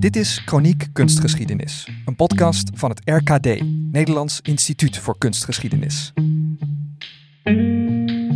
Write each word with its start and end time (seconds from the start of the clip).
Dit 0.00 0.16
is 0.16 0.42
Chroniek 0.44 0.88
Kunstgeschiedenis, 0.92 1.88
een 2.04 2.16
podcast 2.16 2.70
van 2.74 2.90
het 2.90 3.00
RKD, 3.04 3.60
Nederlands 3.92 4.40
Instituut 4.42 4.98
voor 4.98 5.18
Kunstgeschiedenis. 5.18 6.12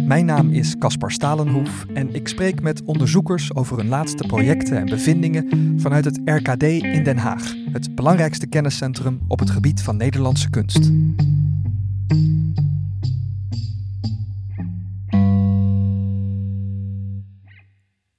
Mijn 0.07 0.25
naam 0.25 0.51
is 0.51 0.79
Caspar 0.79 1.11
Stalenhoef 1.11 1.87
en 1.95 2.15
ik 2.15 2.29
spreek 2.29 2.61
met 2.61 2.83
onderzoekers 2.83 3.55
over 3.55 3.77
hun 3.77 3.89
laatste 3.89 4.27
projecten 4.27 4.77
en 4.77 4.87
bevindingen 4.87 5.75
vanuit 5.81 6.05
het 6.05 6.21
RKD 6.25 6.63
in 6.63 7.05
Den 7.05 7.19
Haag, 7.19 7.55
het 7.73 7.95
belangrijkste 7.95 8.47
kenniscentrum 8.47 9.21
op 9.29 9.39
het 9.39 9.51
gebied 9.51 9.83
van 9.83 9.97
Nederlandse 9.97 10.51
kunst. 10.51 10.91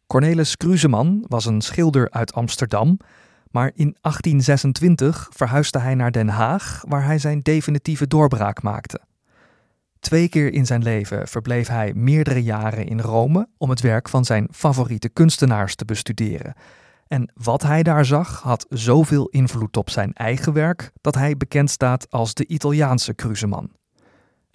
Cornelis 0.08 0.58
Kruseman 0.58 1.26
was 1.28 1.46
een 1.46 1.62
schilder 1.62 2.12
uit 2.12 2.34
Amsterdam, 2.34 2.98
maar 3.56 3.72
in 3.74 3.96
1826 4.02 5.30
verhuisde 5.32 5.80
hij 5.80 5.96
naar 5.96 6.12
Den 6.12 6.28
Haag, 6.28 6.84
waar 6.88 7.06
hij 7.06 7.20
zijn 7.20 7.40
definitieve 7.40 8.08
doorbraak 8.08 8.62
maakte. 8.62 9.02
Twee 10.00 10.30
keer 10.30 10.54
in 10.54 10.66
zijn 10.66 10.84
leven 10.84 11.28
verbleef 11.28 11.68
hij 11.68 11.94
meerdere 11.94 12.44
jaren 12.44 12.88
in 12.88 13.00
Rome 13.00 13.48
om 13.58 13.70
het 13.70 13.82
werk 13.82 14.10
van 14.10 14.26
zijn 14.26 14.48
favoriete 14.52 15.10
kunstenaars 15.10 15.76
te 15.76 15.86
bestuderen. 15.86 16.54
En 17.08 17.32
wat 17.34 17.62
hij 17.62 17.84
daar 17.84 18.06
zag 18.06 18.42
had 18.42 18.66
zoveel 18.70 19.28
invloed 19.28 19.78
op 19.78 19.90
zijn 19.90 20.14
eigen 20.14 20.54
werk 20.54 20.92
dat 21.02 21.16
hij 21.16 21.38
bekend 21.38 21.70
staat 21.70 22.12
als 22.12 22.34
de 22.34 22.48
Italiaanse 22.48 23.14
Kruseman. 23.14 23.72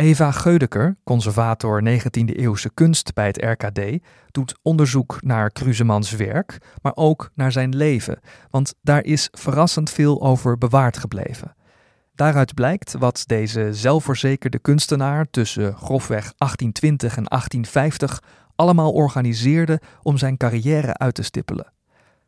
Eva 0.00 0.30
Geudeker, 0.30 0.96
conservator 1.04 1.82
19e-eeuwse 1.82 2.74
kunst 2.74 3.14
bij 3.14 3.26
het 3.26 3.36
RKD, 3.36 3.80
doet 4.30 4.58
onderzoek 4.62 5.18
naar 5.22 5.50
Krusemans 5.50 6.10
werk, 6.10 6.58
maar 6.82 6.92
ook 6.94 7.30
naar 7.34 7.52
zijn 7.52 7.76
leven, 7.76 8.18
want 8.50 8.74
daar 8.82 9.04
is 9.04 9.28
verrassend 9.30 9.90
veel 9.90 10.22
over 10.22 10.58
bewaard 10.58 10.96
gebleven. 10.96 11.54
Daaruit 12.14 12.54
blijkt 12.54 12.94
wat 12.98 13.22
deze 13.26 13.74
zelfverzekerde 13.74 14.58
kunstenaar 14.58 15.30
tussen 15.30 15.74
grofweg 15.76 16.32
1820 16.36 17.16
en 17.16 17.24
1850 17.24 18.22
allemaal 18.54 18.92
organiseerde 18.92 19.80
om 20.02 20.18
zijn 20.18 20.36
carrière 20.36 20.96
uit 20.96 21.14
te 21.14 21.22
stippelen. 21.22 21.72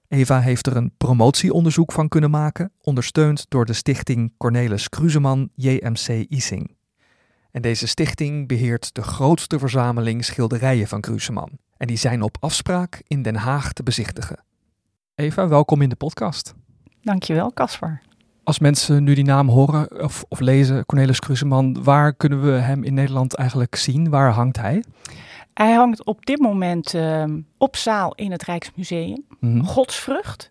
Eva 0.09 0.41
heeft 0.41 0.67
er 0.67 0.77
een 0.77 0.95
promotieonderzoek 0.97 1.93
van 1.93 2.09
kunnen 2.09 2.31
maken, 2.31 2.73
ondersteund 2.81 3.47
door 3.49 3.65
de 3.65 3.73
stichting 3.73 4.35
Cornelis 4.37 4.89
Kruseman 4.89 5.51
JMC 5.55 6.09
Ising. 6.29 6.81
En 7.53 7.63
deze 7.63 7.87
stichting 7.87 8.49
beheert 8.49 8.95
de 8.95 9.03
grootste 9.03 9.59
verzameling 9.59 10.25
schilderijen 10.25 10.89
van 10.89 11.01
Kruseman. 11.01 11.51
En 11.77 11.87
die 11.87 11.97
zijn 11.97 12.23
op 12.23 12.37
afspraak 12.41 13.03
in 13.07 13.23
Den 13.23 13.35
Haag 13.37 13.73
te 13.73 13.83
bezichtigen. 13.83 14.45
Eva, 15.15 15.49
welkom 15.49 15.83
in 15.83 15.89
de 15.89 15.97
podcast. 15.97 16.55
Dankjewel, 17.03 17.53
Caspar. 17.53 18.01
Als 18.45 18.59
mensen 18.59 19.05
nu 19.05 19.15
die 19.15 19.25
naam 19.25 19.49
horen 19.49 20.03
of, 20.03 20.25
of 20.29 20.41
lezen, 20.41 20.87
Cornelis 20.87 21.19
Kruseman, 21.19 21.83
waar 21.83 22.15
kunnen 22.15 22.43
we 22.43 22.51
hem 22.51 22.85
in 22.85 22.95
Nederland 22.95 23.35
eigenlijk 23.35 23.75
zien? 23.75 24.11
Waar 24.11 24.31
hangt 24.31 24.57
hij? 24.57 24.85
Hij 25.55 25.73
hangt 25.73 26.05
op 26.05 26.27
dit 26.27 26.39
moment 26.41 26.95
uh, 26.95 27.25
op 27.59 27.77
zaal 27.77 28.15
in 28.15 28.31
het 28.31 28.43
Rijksmuseum. 28.43 29.25
Mhm. 29.41 29.63
Godsvrucht. 29.63 30.49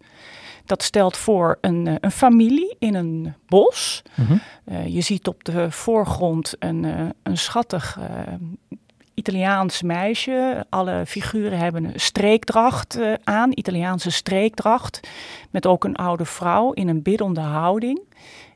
Dat 0.66 0.84
stelt 0.84 1.17
voor 1.17 1.58
een, 1.62 1.86
uh, 1.86 1.95
een 2.00 2.12
familie 2.12 2.76
in 2.80 2.95
een 2.95 3.34
bos. 3.48 4.02
Mhm. 4.16 4.38
Uh, 4.66 4.88
je 4.88 5.02
ziet 5.02 5.28
op 5.28 5.44
de 5.44 5.72
voorgrond 5.72 6.56
een, 6.59 6.84
uh, 6.84 7.09
een 7.23 7.38
schattig 7.38 8.00
Italiaans 9.14 9.81
meisje. 9.81 10.66
Alle 10.70 11.03
figuren 11.06 11.58
hebben 11.58 11.84
een 11.84 12.00
streekdracht 12.00 13.00
aan, 13.23 13.52
Italiaanse 13.53 14.12
streekdracht. 14.12 15.00
Met 15.50 15.66
ook 15.66 15.84
een 15.84 15.95
oude 15.95 16.26
vrouw 16.26 16.72
in 16.72 16.88
een 16.88 17.02
biddende 17.02 17.42
houding. 17.42 18.02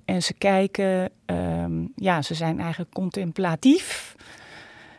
En 0.06 0.24
ze 0.24 0.34
kijken, 0.34 1.10
um, 1.26 1.92
ja, 1.96 2.22
ze 2.22 2.34
zijn 2.34 2.60
eigenlijk 2.60 2.94
contemplatief 2.94 4.16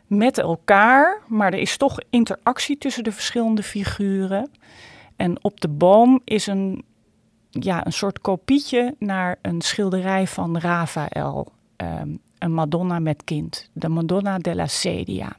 met 0.07 0.39
elkaar. 0.39 1.23
Maar 1.27 1.53
er 1.53 1.59
is 1.59 1.77
toch 1.77 1.99
interactie 2.11 2.79
tussen 2.79 3.05
de 3.05 3.13
verschillende 3.13 3.63
figuren. 3.63 4.51
En 5.17 5.45
op 5.45 5.61
de 5.61 5.69
boom 5.69 6.21
is 6.25 6.47
een 6.47 6.85
ja, 7.61 7.87
een 7.87 7.93
soort 7.93 8.21
kopietje 8.21 8.95
naar 8.99 9.39
een 9.43 9.61
schilderij 9.61 10.27
van 10.27 10.59
Raphaël. 10.59 11.53
Um, 11.77 12.19
een 12.39 12.53
Madonna 12.53 12.99
met 12.99 13.25
kind. 13.25 13.69
De 13.73 13.89
Madonna 13.89 14.39
della 14.39 14.67
Sedia. 14.67 15.37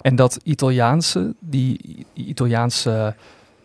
En 0.00 0.16
dat 0.16 0.40
Italiaanse, 0.42 1.34
die 1.38 2.06
Italiaanse, 2.12 3.14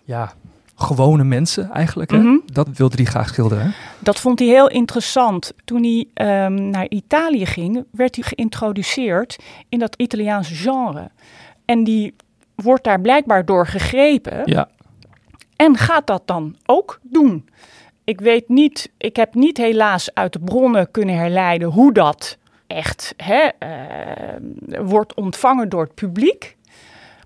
ja, 0.04 0.34
gewone 0.76 1.24
mensen 1.24 1.72
eigenlijk, 1.72 2.12
hè? 2.12 2.18
Mhm. 2.18 2.26
Mm 2.26 2.32
-hmm. 2.46 2.54
dat 2.54 2.68
wilde 2.78 2.96
hij 2.96 3.06
graag 3.06 3.28
schilderen. 3.28 3.74
Dat 4.00 4.20
vond 4.20 4.40
hij 4.40 4.48
heel 4.48 4.70
interessant. 4.70 5.54
Toen 5.66 5.84
hij 5.84 6.46
um, 6.46 6.70
naar 6.70 6.90
Italië 6.90 7.46
ging, 7.46 7.86
werd 7.92 8.16
hij 8.16 8.24
geïntroduceerd 8.24 9.40
in 9.70 9.80
dat 9.80 9.96
Italiaanse 9.96 10.56
genre. 10.56 11.10
En 11.66 11.84
die 11.84 12.16
wordt 12.56 12.84
daar 12.84 13.02
blijkbaar 13.02 13.46
door 13.46 13.68
gegrepen. 13.68 14.42
Ja. 14.46 14.70
En 15.56 15.78
gaat 15.78 16.08
dat 16.08 16.22
dan 16.26 16.56
ook 16.66 17.00
doen? 17.02 17.50
Ik 18.04 18.22
weet 18.22 18.50
niet, 18.50 18.92
ik 18.98 19.16
heb 19.16 19.34
niet 19.34 19.58
helaas 19.58 20.14
uit 20.14 20.34
de 20.34 20.40
bronnen 20.40 20.92
kunnen 20.92 21.16
herleiden 21.16 21.70
hoe 21.70 21.94
dat 21.94 22.38
echt 22.68 23.14
hè, 23.18 23.50
uh, 23.60 24.82
wordt 24.82 25.14
ontvangen 25.14 25.70
door 25.70 25.84
het 25.84 25.96
publiek. 25.96 26.58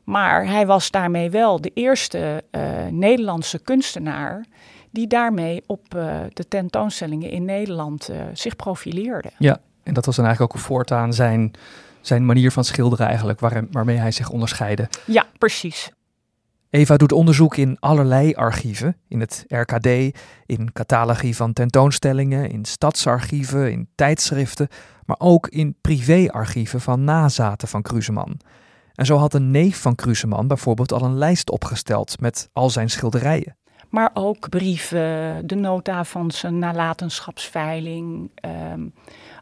Maar 0.04 0.48
hij 0.48 0.66
was 0.66 0.92
daarmee 0.92 1.30
wel 1.30 1.62
de 1.62 1.72
eerste 1.74 2.44
uh, 2.52 2.62
Nederlandse 2.90 3.60
kunstenaar 3.60 4.46
die 4.92 5.08
daarmee 5.08 5.64
op 5.66 5.96
uh, 5.96 6.20
de 6.34 6.48
tentoonstellingen 6.48 7.30
in 7.30 7.46
Nederland 7.46 8.10
zich 8.34 8.56
profileerde. 8.56 9.30
Ja, 9.38 9.58
en 9.84 9.94
dat 9.94 10.06
was 10.06 10.16
dan 10.16 10.26
eigenlijk 10.26 10.56
ook 10.56 10.62
voortaan 10.62 11.14
zijn, 11.14 11.52
zijn 12.02 12.26
manier 12.26 12.52
van 12.52 12.64
schilderen 12.64 13.08
eigenlijk, 13.08 13.40
waar, 13.40 13.66
waarmee 13.72 13.98
hij 13.98 14.12
zich 14.12 14.30
onderscheidde. 14.30 14.90
Ja, 15.06 15.26
precies. 15.38 15.92
Eva 16.70 16.98
doet 16.98 17.12
onderzoek 17.12 17.58
in 17.58 17.78
allerlei 17.80 18.34
archieven, 18.34 18.98
in 19.08 19.20
het 19.20 19.46
RKD, 19.48 19.88
in 20.46 20.74
catalogie 20.74 21.36
van 21.36 21.54
tentoonstellingen, 21.54 22.50
in 22.50 22.66
stadsarchieven, 22.66 23.72
in 23.72 23.90
tijdschriften, 23.96 24.68
maar 25.06 25.20
ook 25.20 25.48
in 25.48 25.76
privéarchieven 25.82 26.82
van 26.82 27.04
nazaten 27.04 27.68
van 27.68 27.82
Kruseman. 27.82 28.40
En 28.96 29.06
zo 29.06 29.18
had 29.18 29.34
een 29.34 29.52
neef 29.52 29.82
van 29.82 29.96
Kruseman 29.96 30.48
bijvoorbeeld 30.48 30.92
al 30.92 31.02
een 31.02 31.18
lijst 31.18 31.50
opgesteld 31.52 32.20
met 32.20 32.50
al 32.54 32.70
zijn 32.70 32.90
schilderijen. 32.90 33.56
Maar 33.90 34.12
ook 34.14 34.50
brieven, 34.50 35.48
de 35.48 35.56
nota 35.56 36.04
van 36.04 36.32
zijn 36.32 36.60
nalatenschapsveiling. 36.60 38.32
Um, 38.72 38.94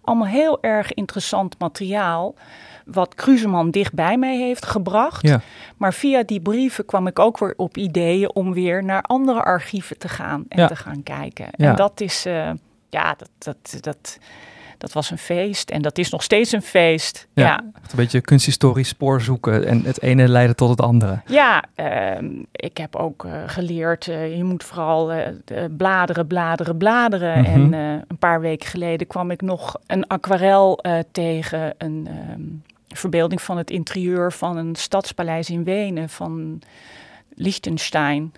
allemaal 0.02 0.28
heel 0.28 0.62
erg 0.62 0.94
interessant 0.94 1.59
materiaal 1.59 2.36
wat 2.85 3.16
Kruseman 3.16 3.69
dicht 3.72 3.94
bij 3.94 4.18
mij 4.18 4.38
heeft 4.38 4.66
gebracht. 4.66 5.28
Ja. 5.28 5.41
Maar 5.78 5.94
via 5.94 6.23
die 6.23 6.41
brieven 6.41 6.85
kwam 6.85 7.07
ik 7.07 7.19
ook 7.19 7.40
weer 7.40 7.53
op 7.57 7.78
ideeën 7.78 8.35
om 8.35 8.53
weer 8.53 8.84
naar 8.84 9.01
andere 9.01 9.44
archieven 9.44 9.97
te 9.97 10.07
gaan 10.09 10.46
en 10.50 10.59
Ja. 10.62 10.68
te 10.68 10.75
gaan 10.75 11.03
kijken. 11.03 11.47
Ja. 11.51 11.69
En 11.69 11.75
dat 11.75 12.01
is, 12.01 12.25
uh, 12.25 12.50
ja, 12.90 13.16
dat, 13.18 13.29
dat, 13.38 13.78
dat, 13.81 14.18
dat 14.78 14.94
was 14.94 15.12
een 15.12 15.18
feest 15.18 15.69
en 15.69 15.81
dat 15.81 15.97
is 15.97 16.09
nog 16.09 16.24
steeds 16.24 16.51
een 16.51 16.62
feest. 16.62 17.28
Ja. 17.34 17.44
Ja, 17.44 17.63
Echt 17.81 17.91
Een 17.91 17.97
beetje 17.97 18.22
kunsthistorisch 18.22 18.88
spoor 18.88 19.22
zoeken 19.22 19.66
en 19.68 19.84
het 19.84 20.01
ene 20.01 20.28
leidde 20.28 20.56
tot 20.56 20.69
het 20.69 20.81
andere. 20.81 21.22
ja 21.25 21.63
ehm, 21.75 22.25
ik 22.51 22.78
heb 22.78 22.95
ook 22.95 23.25
eh, 23.25 23.31
geleerd, 23.45 24.07
eh, 24.07 24.38
je 24.38 24.44
moet 24.44 24.63
vooral 24.63 25.12
eh, 25.12 25.28
de 25.45 25.74
bladeren, 25.78 26.28
bladeren, 26.28 26.78
bladeren. 26.78 27.41
Mhm. 27.41 27.51
En 27.51 27.74
eh, 27.74 28.01
een 28.07 28.18
paar 28.19 28.41
weken 28.41 28.69
geleden 28.69 29.07
kwam 29.07 29.31
ik 29.31 29.41
nog 29.41 29.75
een 29.88 30.07
aquarel 30.07 30.78
eh, 30.78 31.00
tegen, 31.12 31.74
een 31.78 32.07
ehm, 32.09 32.41
verbeelding 32.95 33.41
van 33.41 33.57
het 33.57 33.69
interieur 33.69 34.31
van 34.33 34.57
een 34.57 34.75
stadspaleis 34.75 35.50
in 35.50 35.63
Wenen 35.63 36.09
van 36.09 36.61
Liechtenstein. 37.33 38.33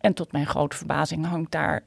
En 0.00 0.14
tot 0.14 0.32
mijn 0.32 0.46
grote 0.46 0.76
verbazing 0.76 1.26
hangt 1.26 1.50
daar 1.50 1.84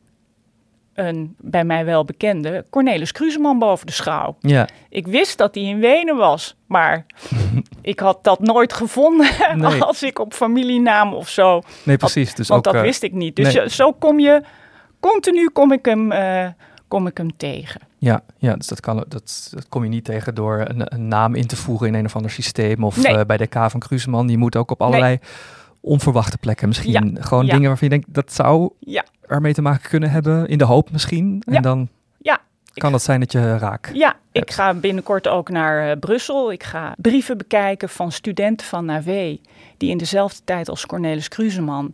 een 0.93 1.35
bij 1.39 1.63
mij 1.63 1.85
wel 1.85 2.05
bekende 2.05 2.65
Cornelis 2.69 3.11
Kruseman 3.11 3.59
boven 3.59 3.85
de 3.85 3.91
schouw. 3.91 4.35
Ja, 4.39 4.67
Ik 4.89 5.07
wist 5.07 5.37
dat 5.37 5.55
hij 5.55 5.63
in 5.63 5.79
Wenen 5.79 6.15
was, 6.15 6.55
maar 6.65 7.05
ik 7.81 7.99
had 7.99 8.23
dat 8.23 8.39
nooit 8.39 8.73
gevonden 8.73 9.27
Nee. 9.55 9.81
als 9.83 10.03
ik 10.03 10.19
op 10.19 10.33
familienaam 10.33 11.13
of 11.13 11.29
zo. 11.29 11.61
nee 11.83 11.97
precies. 11.97 12.35
Dus 12.35 12.47
want 12.47 12.67
ook, 12.67 12.73
dat 12.73 12.81
eh, 12.81 12.87
wist 12.87 13.03
ik 13.03 13.11
niet. 13.13 13.35
Dus 13.35 13.53
nee. 13.53 13.69
zo 13.69 13.91
kom 13.91 14.19
je, 14.19 14.43
continu 14.99 15.49
kom 15.49 15.71
ik 15.71 15.85
hem, 15.85 16.11
eh, 16.11 16.47
kom 16.93 17.07
ik 17.07 17.17
hem 17.17 17.37
tegen. 17.37 17.81
Ja, 17.97 18.23
ja 18.37 18.55
dus 18.55 18.67
dat, 18.67 18.79
kan, 18.79 18.95
dat, 19.07 19.49
dat 19.53 19.69
kom 19.69 19.83
je 19.83 19.89
niet 19.89 20.05
tegen 20.05 20.35
door 20.35 20.65
een, 20.67 20.93
een 20.93 21.07
naam 21.07 21.35
in 21.35 21.47
te 21.47 21.55
voegen 21.55 21.87
in 21.87 21.93
een 21.93 22.05
of 22.05 22.15
ander 22.15 22.31
systeem. 22.31 22.83
Of 22.83 22.97
Nee. 23.03 23.17
eh, 23.17 23.25
bij 23.25 23.37
de 23.37 23.47
K 23.47 23.53
van 23.53 23.79
Kruseman. 23.79 24.29
Je 24.29 24.37
moet 24.37 24.55
ook 24.55 24.71
op 24.71 24.81
allerlei 24.81 25.19
onverwachte 25.81 26.37
plekken 26.37 26.67
misschien. 26.67 27.17
Gewoon 27.19 27.45
ja. 27.45 27.51
dingen 27.53 27.67
waarvan 27.67 27.87
je 27.89 27.93
denkt, 27.93 28.13
dat 28.13 28.33
zou 28.33 28.69
Ja, 28.79 29.05
ermee 29.27 29.53
te 29.53 29.61
maken 29.61 29.89
kunnen 29.89 30.11
hebben. 30.11 30.47
In 30.47 30.57
de 30.57 30.63
hoop 30.63 30.91
misschien. 30.91 31.43
En 31.45 31.61
dan 31.61 31.87
ja. 32.17 32.39
kan 32.73 32.91
dat 32.91 33.03
zijn 33.03 33.19
dat 33.19 33.31
je 33.31 33.57
raak. 33.57 33.89
Ja, 33.93 34.15
ik 34.31 34.51
ga 34.51 34.73
binnenkort 34.73 35.27
ook 35.27 35.49
naar 35.49 35.89
eh, 35.89 35.99
Brussel. 35.99 36.51
Ik 36.51 36.63
ga 36.63 36.95
brieven 36.97 37.37
bekijken 37.37 37.89
van 37.89 38.11
studenten 38.11 38.67
van 38.67 38.85
NAW 38.85 39.37
die 39.77 39.89
in 39.89 39.97
dezelfde 39.97 40.39
tijd 40.43 40.69
als 40.69 40.85
Cornelis 40.85 41.27
Kruseman 41.27 41.93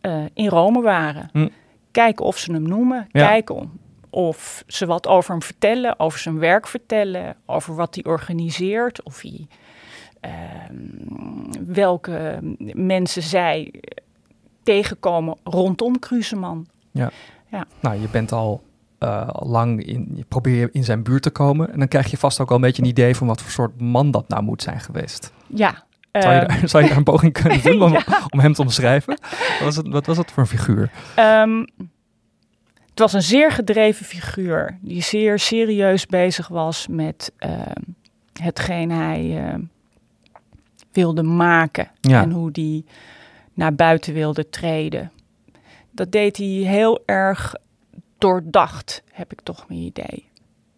eh, 0.00 0.22
in 0.34 0.48
Rome 0.48 0.82
waren. 0.82 1.28
Hm. 1.32 1.48
kijken 1.90 2.24
of 2.24 2.38
ze 2.38 2.52
hem 2.52 2.68
noemen. 2.68 3.08
Kijken 3.12 3.88
of 4.10 4.64
ze 4.66 4.86
wat 4.86 5.06
over 5.06 5.30
hem 5.30 5.42
vertellen, 5.42 6.00
over 6.00 6.18
zijn 6.18 6.38
werk 6.38 6.66
vertellen, 6.66 7.36
over 7.46 7.74
wat 7.74 7.94
hij 7.94 8.04
organiseert, 8.04 9.02
of 9.02 9.20
hij 9.20 9.46
ehm, 10.20 11.64
welke 11.66 12.38
mensen 12.74 13.22
zij 13.22 13.72
tegenkomen 14.62 15.36
rondom 15.44 15.98
Kruseman. 15.98 16.66
Nou, 17.80 18.00
je 18.00 18.08
bent 18.08 18.32
al 18.32 18.62
eh, 18.98 19.28
lang 19.32 19.84
in, 19.84 20.12
je 20.14 20.24
probeer 20.28 20.68
in 20.72 20.84
zijn 20.84 21.02
buurt 21.02 21.22
te 21.22 21.30
komen. 21.30 21.72
En 21.72 21.78
dan 21.78 21.88
krijg 21.88 22.10
je 22.10 22.16
vast 22.16 22.40
ook 22.40 22.48
al 22.48 22.54
een 22.54 22.60
beetje 22.60 22.82
een 22.82 22.88
idee 22.88 23.16
van 23.16 23.26
wat 23.26 23.42
voor 23.42 23.50
soort 23.50 23.80
man 23.80 24.10
dat 24.10 24.28
nou 24.28 24.42
moet 24.42 24.62
zijn 24.62 24.80
geweest. 24.80 25.32
Ja. 25.46 25.84
Zou 26.12 26.34
je, 26.34 26.40
ehm, 26.40 26.48
daar, 26.48 26.68
zou 26.68 26.82
je 26.82 26.88
daar 26.88 26.98
een 26.98 27.04
poging 27.04 27.32
kunnen 27.32 27.62
doen 27.70 27.82
om, 27.82 27.96
om 28.30 28.38
hem 28.38 28.52
te 28.52 28.62
omschrijven? 28.62 29.18
Wat 29.20 29.60
was, 29.64 29.76
het, 29.76 29.88
wat 29.88 30.06
was 30.06 30.16
dat 30.16 30.30
voor 30.30 30.42
een 30.42 30.48
figuur? 30.48 30.90
Het 31.16 31.76
was 33.00 33.12
een 33.12 33.22
zeer 33.22 33.50
gedreven 33.52 34.06
figuur 34.06 34.78
die 34.80 35.02
zeer 35.02 35.38
serieus 35.38 36.06
bezig 36.06 36.48
was 36.48 36.86
met 36.86 37.32
ehm, 37.36 37.82
hetgeen 38.42 38.90
hij 38.90 39.46
ehm, 39.46 39.60
wilde 40.92 41.22
maken 41.22 41.90
Ja. 42.00 42.22
en 42.22 42.30
hoe 42.30 42.50
die 42.50 42.84
naar 43.54 43.74
buiten 43.74 44.14
wilde 44.14 44.48
treden. 44.48 45.12
Dat 45.90 46.12
deed 46.12 46.36
hij 46.36 46.46
heel 46.46 47.02
erg 47.06 47.54
doordacht, 48.18 49.02
heb 49.12 49.32
ik 49.32 49.40
toch 49.40 49.68
mijn 49.68 49.80
idee. 49.80 50.28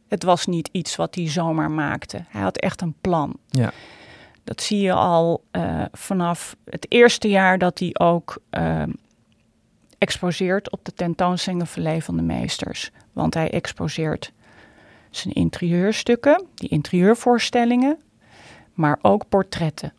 Het 0.08 0.22
was 0.22 0.46
niet 0.46 0.68
iets 0.72 0.96
wat 0.96 1.14
hij 1.14 1.28
zomaar 1.28 1.70
maakte. 1.70 2.24
Hij 2.28 2.42
had 2.42 2.58
echt 2.58 2.80
een 2.80 2.94
plan. 3.00 3.36
Ja. 3.48 3.72
Dat 4.44 4.62
zie 4.62 4.80
je 4.80 4.92
al 4.92 5.44
eh, 5.50 5.84
vanaf 5.92 6.56
het 6.64 6.86
eerste 6.88 7.28
jaar 7.28 7.58
dat 7.58 7.78
hij 7.78 7.90
ook 7.98 8.38
ehm, 8.50 8.90
exposeert 10.02 10.70
op 10.70 10.84
de 10.84 10.92
tentoonstellingen 10.92 11.66
Verlee 11.66 12.04
van 12.04 12.16
de 12.16 12.22
Meesters. 12.22 12.90
Want 13.12 13.34
hij 13.34 13.50
exposeert 13.50 14.32
zijn 15.10 15.34
interieurstukken, 15.34 16.46
die 16.54 16.68
interieurvoorstellingen, 16.68 17.98
maar 18.74 18.98
ook 19.02 19.28
portretten. 19.28 19.92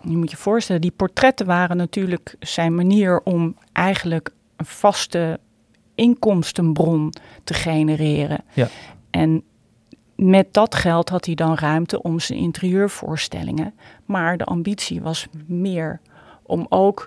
Je 0.00 0.16
moet 0.16 0.30
je 0.30 0.36
voorstellen, 0.36 0.80
die 0.80 0.90
portretten 0.90 1.46
waren 1.46 1.76
natuurlijk 1.76 2.36
zijn 2.38 2.74
manier 2.74 3.20
om 3.22 3.56
eigenlijk 3.72 4.30
een 4.56 4.66
vaste 4.66 5.40
inkomstenbron 5.94 7.12
te 7.44 7.54
genereren. 7.54 8.44
Ja. 8.52 8.68
En 9.10 9.42
met 10.14 10.54
dat 10.54 10.74
geld 10.74 11.08
had 11.08 11.26
hij 11.26 11.34
dan 11.34 11.54
ruimte 11.54 12.02
om 12.02 12.20
zijn 12.20 12.38
interieurvoorstellingen. 12.38 13.74
Maar 14.04 14.36
de 14.36 14.44
ambitie 14.44 15.02
was 15.02 15.26
meer 15.46 16.00
om 16.42 16.66
ook 16.68 17.06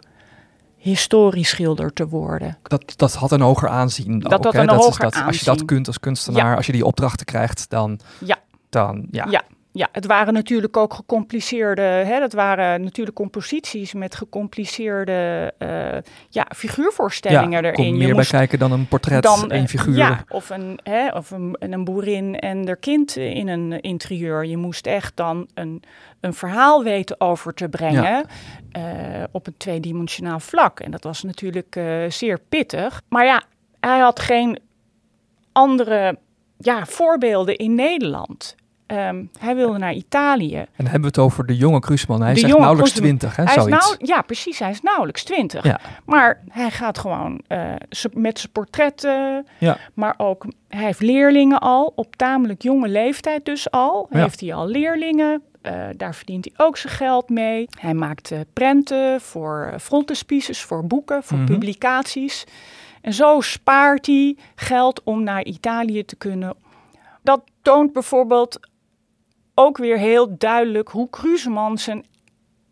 historisch 0.92 1.50
schilder 1.50 1.94
te 1.94 2.08
worden. 2.08 2.58
Dat, 2.64 2.94
dat 2.96 3.14
had 3.14 3.32
een 3.32 3.42
hoger 3.42 3.70
aanzien. 3.70 4.20
Dat 4.20 4.48
ook, 4.48 4.54
een 4.54 4.66
dat 4.68 4.80
is 4.80 4.86
hoger 4.86 5.04
dat, 5.04 5.24
Als 5.26 5.40
je 5.40 5.46
dat 5.46 5.54
aanzien. 5.54 5.68
kunt 5.68 5.88
als 5.88 6.00
kunstenaar, 6.00 6.56
als 6.56 6.66
je 6.66 6.72
die 6.72 6.86
opdrachten 6.86 7.26
krijgt, 7.26 7.70
dan... 7.70 8.00
Ja. 8.26 8.38
dan 8.70 9.08
ja. 9.12 9.28
Ja. 9.30 9.44
Ja, 9.78 9.90
het 9.92 10.06
waren 10.06 10.34
natuurlijk 10.34 10.78
ook 10.78 10.94
gecompliceerde, 10.94 11.82
hè, 11.82 12.20
dat 12.20 12.34
waren 12.34 12.84
natuurlijk 12.84 13.16
composities 13.16 13.94
met 13.94 14.16
gecompliceerde 14.16 15.54
eh, 15.58 15.98
ja, 16.30 16.48
figuurvoorstellingen 16.56 17.52
Ja, 17.52 17.58
erin. 17.58 17.74
kom 17.74 17.86
Je 17.86 17.92
meer 17.92 18.08
bij 18.08 18.16
moest 18.16 18.30
kijken 18.30 18.60
dan 18.60 18.72
een 18.72 18.88
portret, 18.88 19.24
dan, 19.24 19.52
één 19.52 19.64
eh, 19.64 19.70
figuur. 19.70 19.96
Ja, 19.96 20.24
of 20.30 20.50
een, 20.50 20.80
hè, 20.84 21.10
of 21.10 21.32
een, 21.32 21.56
een 21.60 21.84
boerin 21.84 22.40
en 22.40 22.66
haar 22.68 22.78
kind 22.78 23.16
in 23.16 23.48
een 23.48 23.82
interieur. 23.82 24.46
Je 24.46 24.58
moest 24.58 24.88
echt 24.88 25.18
dan 25.18 25.48
een, 25.54 25.84
een 26.20 26.34
verhaal 26.34 26.84
weten 26.84 27.22
over 27.22 27.54
te 27.54 27.70
brengen 27.70 28.26
eh, 28.72 28.84
op 29.32 29.48
een 29.48 29.58
tweedimensionaal 29.58 30.40
vlak. 30.40 30.80
En 30.80 30.92
dat 30.92 31.04
was 31.04 31.24
natuurlijk 31.24 31.80
zeer 32.10 32.40
pittig. 32.50 33.02
Maar 33.10 33.26
ja, 33.26 33.44
hij 33.80 34.00
had 34.00 34.20
geen 34.20 34.60
andere 35.52 36.18
ja, 36.58 36.86
voorbeelden 36.86 37.56
in 37.56 37.76
Nederland. 37.76 38.56
Ehm, 38.86 39.24
hij 39.40 39.56
wilde 39.56 39.78
naar 39.78 39.94
Italië. 39.94 40.56
En 40.58 40.68
dan 40.76 40.86
hebben 40.86 41.02
we 41.02 41.08
het 41.08 41.18
over 41.18 41.46
de 41.46 41.58
jonge 41.58 41.80
Kruisman. 41.80 42.22
Hij 42.22 42.34
De 42.34 42.40
is 42.40 42.46
echt 42.46 42.58
nauwelijks 42.58 42.92
twintig, 42.92 43.36
hè, 43.36 43.44
Hij 43.44 43.56
is 43.56 43.62
zoiets. 43.64 43.86
nou, 43.88 44.06
ja, 44.06 44.22
precies. 44.22 44.60
Hij 44.60 44.70
is 44.70 44.82
nauwelijks 44.82 45.24
twintig. 45.24 45.64
Ja. 45.64 45.80
Maar 46.06 46.42
hij 46.50 46.72
gaat 46.72 46.98
gewoon 46.98 47.42
eh, 47.48 47.74
met 48.14 48.40
zijn 48.40 48.52
portretten. 48.52 49.46
Ja. 49.58 49.78
Maar 49.94 50.14
ook, 50.18 50.46
hij 50.68 50.84
heeft 50.84 51.02
leerlingen 51.02 51.60
al. 51.60 51.94
Op 51.96 52.16
tamelijk 52.16 52.62
jonge 52.62 52.88
leeftijd 52.88 53.46
dus 53.46 53.72
al. 53.72 54.08
Ja. 54.10 54.20
Heeft 54.20 54.40
hij 54.40 54.54
al 54.54 54.68
leerlingen. 54.68 55.42
Eh, 55.62 55.74
daar 55.98 56.16
verdient 56.16 56.50
hij 56.56 56.66
ook 56.66 56.78
zijn 56.78 56.94
geld 56.94 57.30
mee. 57.30 57.68
Hij 57.80 57.94
maakt 57.94 58.32
eh, 58.32 58.40
prenten 58.54 59.22
voor 59.22 59.74
frontispieces, 59.82 60.62
voor 60.62 60.86
boeken, 60.88 61.24
voor 61.24 61.38
Mhm. 61.38 61.46
publicaties. 61.46 62.44
En 63.02 63.14
zo 63.14 63.42
spaart 63.42 64.06
hij 64.06 64.38
geld 64.56 65.04
om 65.04 65.24
naar 65.24 65.44
Italië 65.44 66.06
te 66.06 66.16
kunnen. 66.16 66.56
Dat 67.24 67.42
toont 67.62 67.94
bijvoorbeeld 67.94 68.60
ook 69.56 69.78
weer 69.78 69.98
heel 69.98 70.38
duidelijk 70.38 70.90
hoe 70.90 71.10
Kruseman 71.10 71.78
zijn 71.78 72.06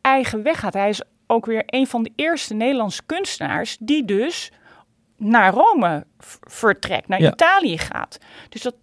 eigen 0.02 0.44
weg 0.44 0.60
gaat. 0.60 0.74
Hij 0.74 0.90
is 0.90 1.02
ook 1.28 1.46
weer 1.46 1.64
een 1.66 1.88
van 1.88 2.04
de 2.04 2.12
eerste 2.16 2.54
Nederlandse 2.54 3.02
kunstenaars 3.06 3.78
die 3.80 4.06
dus 4.06 4.52
naar 5.18 5.54
Rome 5.54 6.06
vertrekt, 6.48 7.08
naar 7.08 7.22
Ja. 7.22 7.32
Italië 7.32 7.78
gaat. 7.78 8.18
Dus 8.50 8.62
dat, 8.62 8.76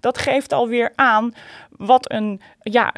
dat 0.00 0.18
geeft 0.18 0.52
alweer 0.52 0.92
aan 0.94 1.34
wat 1.70 2.10
een, 2.12 2.40
ja, 2.60 2.94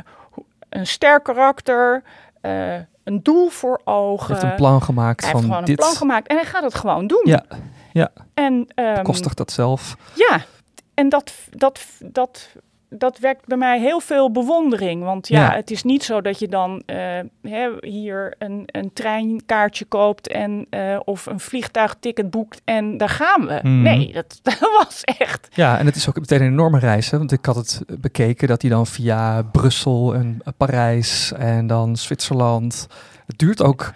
een 0.69 0.87
sterk 0.87 1.23
karakter, 1.25 2.02
eh, 2.41 2.75
een 3.05 3.23
doel 3.23 3.49
voor 3.49 3.81
Hij 3.85 3.94
ogen. 3.94 4.32
heeft 4.35 4.43
een 4.46 4.55
plan 4.55 4.82
gemaakt 4.82 5.20
Hij 5.20 5.29
heeft 5.31 5.41
van 5.43 5.50
gewoon 5.50 5.64
dit. 5.67 5.79
een 5.79 5.85
plan 5.87 5.96
gemaakt 5.96 6.26
en 6.29 6.37
hij 6.37 6.44
gaat 6.46 6.62
het 6.62 6.75
gewoon 6.75 7.06
doen. 7.06 7.23
Ja, 7.25 7.44
ja. 7.93 8.12
En, 8.35 8.67
ehm, 8.75 9.02
Kostigt 9.02 9.37
dat 9.37 9.52
zelf. 9.52 9.96
ja, 10.14 10.41
en 10.94 11.08
dat, 11.08 11.32
dat, 11.50 11.81
dat, 12.00 12.49
dat 12.99 13.19
wekt 13.19 13.46
bij 13.46 13.56
mij 13.56 13.81
heel 13.81 14.00
veel 14.00 14.31
bewondering. 14.31 15.02
Want 15.05 15.29
ja, 15.29 15.41
Ja. 15.41 15.55
het 15.56 15.70
is 15.70 15.82
niet 15.82 16.05
zo 16.05 16.20
dat 16.20 16.38
je 16.38 16.49
dan 16.49 16.82
eh, 16.87 16.96
hè, 17.43 17.70
hier 17.81 18.35
een, 18.38 18.62
een 18.67 18.93
treinkaartje 18.93 19.85
koopt 19.85 20.29
en, 20.29 20.67
eh, 20.70 21.00
of 21.05 21.26
een 21.26 21.41
vliegtuigticket 21.41 22.31
boekt 22.31 22.61
en 22.64 22.96
daar 22.96 23.08
gaan 23.08 23.46
we. 23.46 23.58
Mhm. 23.62 23.82
Nee, 23.82 24.12
dat, 24.12 24.38
dat 24.43 24.58
was 24.61 25.00
echt. 25.05 25.49
Ja, 25.55 25.79
en 25.79 25.87
het 25.87 25.96
is 25.96 26.08
ook 26.08 26.19
meteen 26.20 26.41
een 26.43 26.52
enorme 26.52 26.79
reis. 26.79 27.11
Hè? 27.11 27.19
Want 27.19 27.32
ik 27.32 27.44
had 27.44 27.56
het 27.56 27.82
bekeken 28.00 28.49
dat 28.49 28.61
hij 28.62 28.70
dan 28.70 28.87
via 28.87 29.43
Brussel 29.43 30.14
en 30.14 30.43
Parijs 30.56 31.32
en 31.32 31.67
dan 31.67 31.96
Zwitserland. 31.96 32.87
Het 33.26 33.38
duurt 33.38 33.62
ook, 33.62 33.93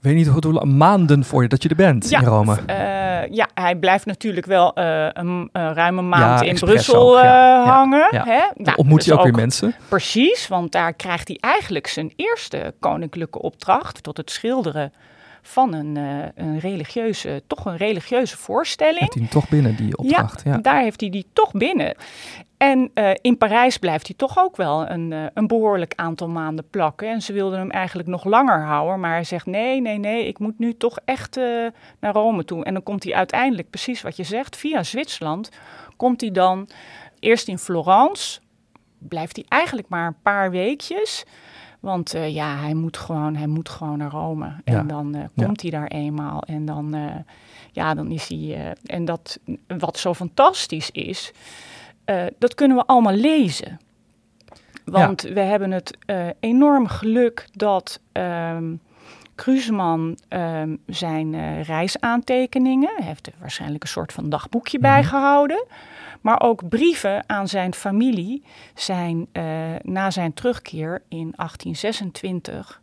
weet 0.00 0.14
niet 0.14 0.26
hoe 0.26 0.40
maanden 0.66 1.24
voor 1.24 1.42
je 1.42 1.48
dat 1.48 1.62
je 1.62 1.68
er 1.68 1.74
bent 1.76 2.10
in 2.12 2.24
Rome. 2.24 2.56
eh, 2.66 2.76
ja, 3.30 3.48
hij 3.54 3.76
blijft 3.76 4.06
natuurlijk 4.06 4.46
wel 4.46 4.74
eh, 4.74 5.06
een, 5.12 5.48
een 5.52 5.74
ruime 5.74 6.02
maand 6.02 6.40
Ja, 6.40 6.46
in 6.46 6.54
Brussel 6.58 7.16
ook, 7.18 7.22
ja. 7.24 7.60
eh, 7.60 7.66
Ja, 7.66 7.72
hangen. 7.74 8.08
ja. 8.10 8.24
Hè? 8.24 8.40
Nou, 8.54 8.76
ontmoet 8.76 8.98
dat 8.98 9.06
hij 9.06 9.14
ook 9.16 9.24
is 9.24 9.30
weer 9.30 9.40
mensen. 9.40 9.74
Precies, 9.88 10.48
want 10.48 10.72
daar 10.72 10.92
krijgt 10.94 11.28
hij 11.28 11.36
eigenlijk 11.40 11.86
zijn 11.86 12.12
eerste 12.16 12.74
koninklijke 12.80 13.42
opdracht 13.42 14.02
tot 14.02 14.16
het 14.16 14.30
schilderen 14.30 14.92
van 15.42 15.74
een, 15.74 15.96
eh, 15.96 16.44
een 16.46 16.58
religieuze, 16.58 17.42
toch 17.46 17.64
een 17.64 17.76
religieuze 17.76 18.36
voorstelling. 18.36 18.98
Heeft 18.98 19.14
hij 19.14 19.22
hem 19.22 19.32
toch 19.32 19.48
binnen, 19.48 19.76
die 19.76 19.96
opdracht. 19.96 20.42
Ja, 20.44 20.58
Daar 20.58 20.80
heeft 20.82 21.00
hij 21.00 21.10
die 21.10 21.26
toch 21.32 21.52
binnen. 21.52 21.94
En 22.56 22.90
eh, 22.94 23.10
in 23.20 23.38
Parijs 23.38 23.78
blijft 23.78 24.06
hij 24.06 24.16
toch 24.16 24.38
ook 24.38 24.56
wel 24.56 24.88
een, 24.90 25.12
eh, 25.12 25.24
een 25.34 25.46
behoorlijk 25.46 25.92
aantal 25.96 26.28
maanden 26.28 26.68
plakken. 26.70 27.08
En 27.08 27.22
ze 27.22 27.32
wilden 27.32 27.58
hem 27.58 27.70
eigenlijk 27.70 28.08
nog 28.08 28.24
langer 28.24 28.62
houden. 28.62 29.00
Maar 29.00 29.12
hij 29.12 29.24
zegt: 29.24 29.46
nee, 29.46 29.80
nee, 29.80 29.98
nee, 29.98 30.26
ik 30.26 30.38
moet 30.38 30.58
nu 30.58 30.76
toch 30.76 30.98
echt 31.04 31.36
naar 32.00 32.12
Rome 32.12 32.44
toe. 32.44 32.64
En 32.64 32.72
dan 32.72 32.82
komt 32.82 33.04
hij 33.04 33.14
uiteindelijk, 33.14 33.70
precies 33.70 34.02
wat 34.02 34.16
je 34.16 34.24
zegt, 34.24 34.56
via 34.56 34.82
Zwitserland. 34.82 35.50
Komt 35.96 36.20
hij 36.20 36.30
dan 36.30 36.68
eerst 37.18 37.48
in 37.48 37.58
Florence. 37.58 38.40
Blijft 38.98 39.36
hij 39.36 39.44
eigenlijk 39.48 39.88
maar 39.88 40.06
een 40.06 40.20
paar 40.22 40.50
weekjes. 40.50 41.24
Want 41.80 42.14
eh, 42.14 42.34
ja, 42.34 42.56
hij 42.56 42.74
moet, 42.74 42.96
gewoon, 42.96 43.36
hij 43.36 43.46
moet 43.46 43.68
gewoon 43.68 43.98
naar 43.98 44.10
Rome. 44.10 44.52
En 44.64 44.74
Ja. 44.74 44.82
dan 44.82 45.14
eh, 45.14 45.24
Ja. 45.34 45.44
komt 45.44 45.62
hij 45.62 45.70
daar 45.70 45.86
eenmaal. 45.86 46.42
En 46.42 46.64
dan, 46.64 46.94
eh, 46.94 47.14
ja, 47.72 47.94
dan 47.94 48.10
is 48.10 48.28
hij. 48.28 48.74
en 48.84 49.04
dat, 49.04 49.38
wat 49.78 49.98
zo 49.98 50.14
fantastisch 50.14 50.90
is, 50.90 51.32
dat 52.38 52.54
kunnen 52.54 52.76
we 52.76 52.86
allemaal 52.86 53.14
lezen. 53.14 53.80
Want 54.84 55.22
we 55.22 55.40
hebben 55.40 55.70
het 55.70 55.96
enorm 56.40 56.86
geluk 56.86 57.48
dat 57.52 58.00
ehm 58.12 58.74
Kruseman 59.40 60.18
ehm, 60.28 60.76
zijn 60.86 61.34
eh, 61.34 61.62
reisaantekeningen, 61.62 62.90
hij 62.96 63.06
heeft 63.06 63.26
er 63.26 63.32
waarschijnlijk 63.38 63.82
een 63.82 63.88
soort 63.88 64.12
van 64.12 64.28
dagboekje 64.28 64.78
bijgehouden, 64.78 65.64
maar 66.20 66.40
ook 66.40 66.68
brieven 66.68 67.24
aan 67.26 67.48
zijn 67.48 67.74
familie 67.74 68.42
zijn 68.74 69.26
eh, 69.32 69.44
na 69.82 70.10
zijn 70.10 70.32
terugkeer 70.34 71.02
in 71.08 71.32
1826 71.36 72.80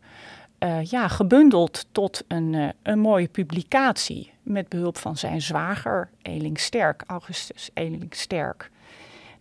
eh, 0.57 0.83
ja, 0.83 1.07
gebundeld 1.07 1.85
tot 1.91 2.23
een, 2.27 2.73
een 2.83 2.99
mooie 2.99 3.27
publicatie 3.27 4.31
met 4.43 4.69
behulp 4.69 4.97
van 4.97 5.17
zijn 5.17 5.41
zwager 5.41 6.09
Eling 6.21 6.59
Sterk, 6.59 7.03
Augustus 7.07 7.69
Eling 7.73 8.15
Sterk. 8.15 8.71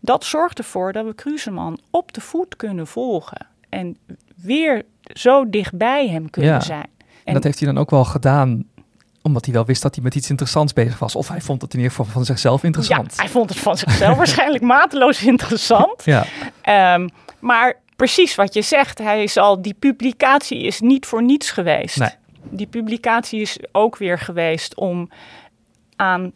Dat 0.01 0.25
zorgt 0.25 0.59
ervoor 0.59 0.93
dat 0.93 1.05
we 1.05 1.15
Kruseman 1.15 1.79
op 1.91 2.13
de 2.13 2.21
voet 2.21 2.57
kunnen 2.57 2.87
volgen 2.87 3.47
en 3.69 3.97
weer 4.37 4.83
zo 5.13 5.51
dichtbij 5.51 6.09
hem 6.09 6.31
kunnen 6.31 6.51
Ja. 6.53 6.61
zijn. 6.61 6.95
En 7.27 7.35
dat 7.35 7.45
heeft 7.45 7.59
hij 7.59 7.69
dan 7.69 7.79
ook 7.79 7.91
wel 7.91 8.05
gedaan 8.05 8.65
Omdat 9.23 9.45
hij 9.45 9.55
wel 9.55 9.65
wist 9.65 9.83
dat 9.83 9.95
hij 9.95 10.05
met 10.05 10.15
iets 10.15 10.31
interessants 10.31 10.73
bezig 10.73 10.99
was. 10.99 11.15
Of 11.15 11.29
hij 11.29 11.41
vond 11.41 11.63
het 11.63 11.73
in 11.73 11.79
ieder 11.79 11.95
geval 11.95 12.13
van 12.13 12.25
zichzelf 12.25 12.63
interessant. 12.63 13.15
Ja, 13.17 13.23
hij 13.23 13.31
vond 13.31 13.51
het 13.51 13.59
van 13.59 13.77
zichzelf 13.77 14.17
waarschijnlijk 14.23 14.63
mateloos 14.63 15.23
interessant. 15.23 16.05
Ja. 16.05 16.27
Ehm, 16.63 17.09
maar 17.39 17.75
precies 17.97 18.35
wat 18.35 18.55
je 18.55 18.63
zegt, 18.63 18.99
hij 18.99 19.23
is 19.23 19.37
al, 19.37 19.63
die 19.63 19.75
publicatie 19.75 20.63
is 20.63 20.81
niet 20.81 21.07
voor 21.07 21.23
niets 21.23 21.51
geweest. 21.51 21.99
Nee. 21.99 22.11
Die 22.51 22.67
publicatie 22.67 23.41
is 23.41 23.59
ook 23.73 23.97
weer 23.97 24.19
geweest 24.19 24.75
om 24.75 25.11
aan 25.97 26.33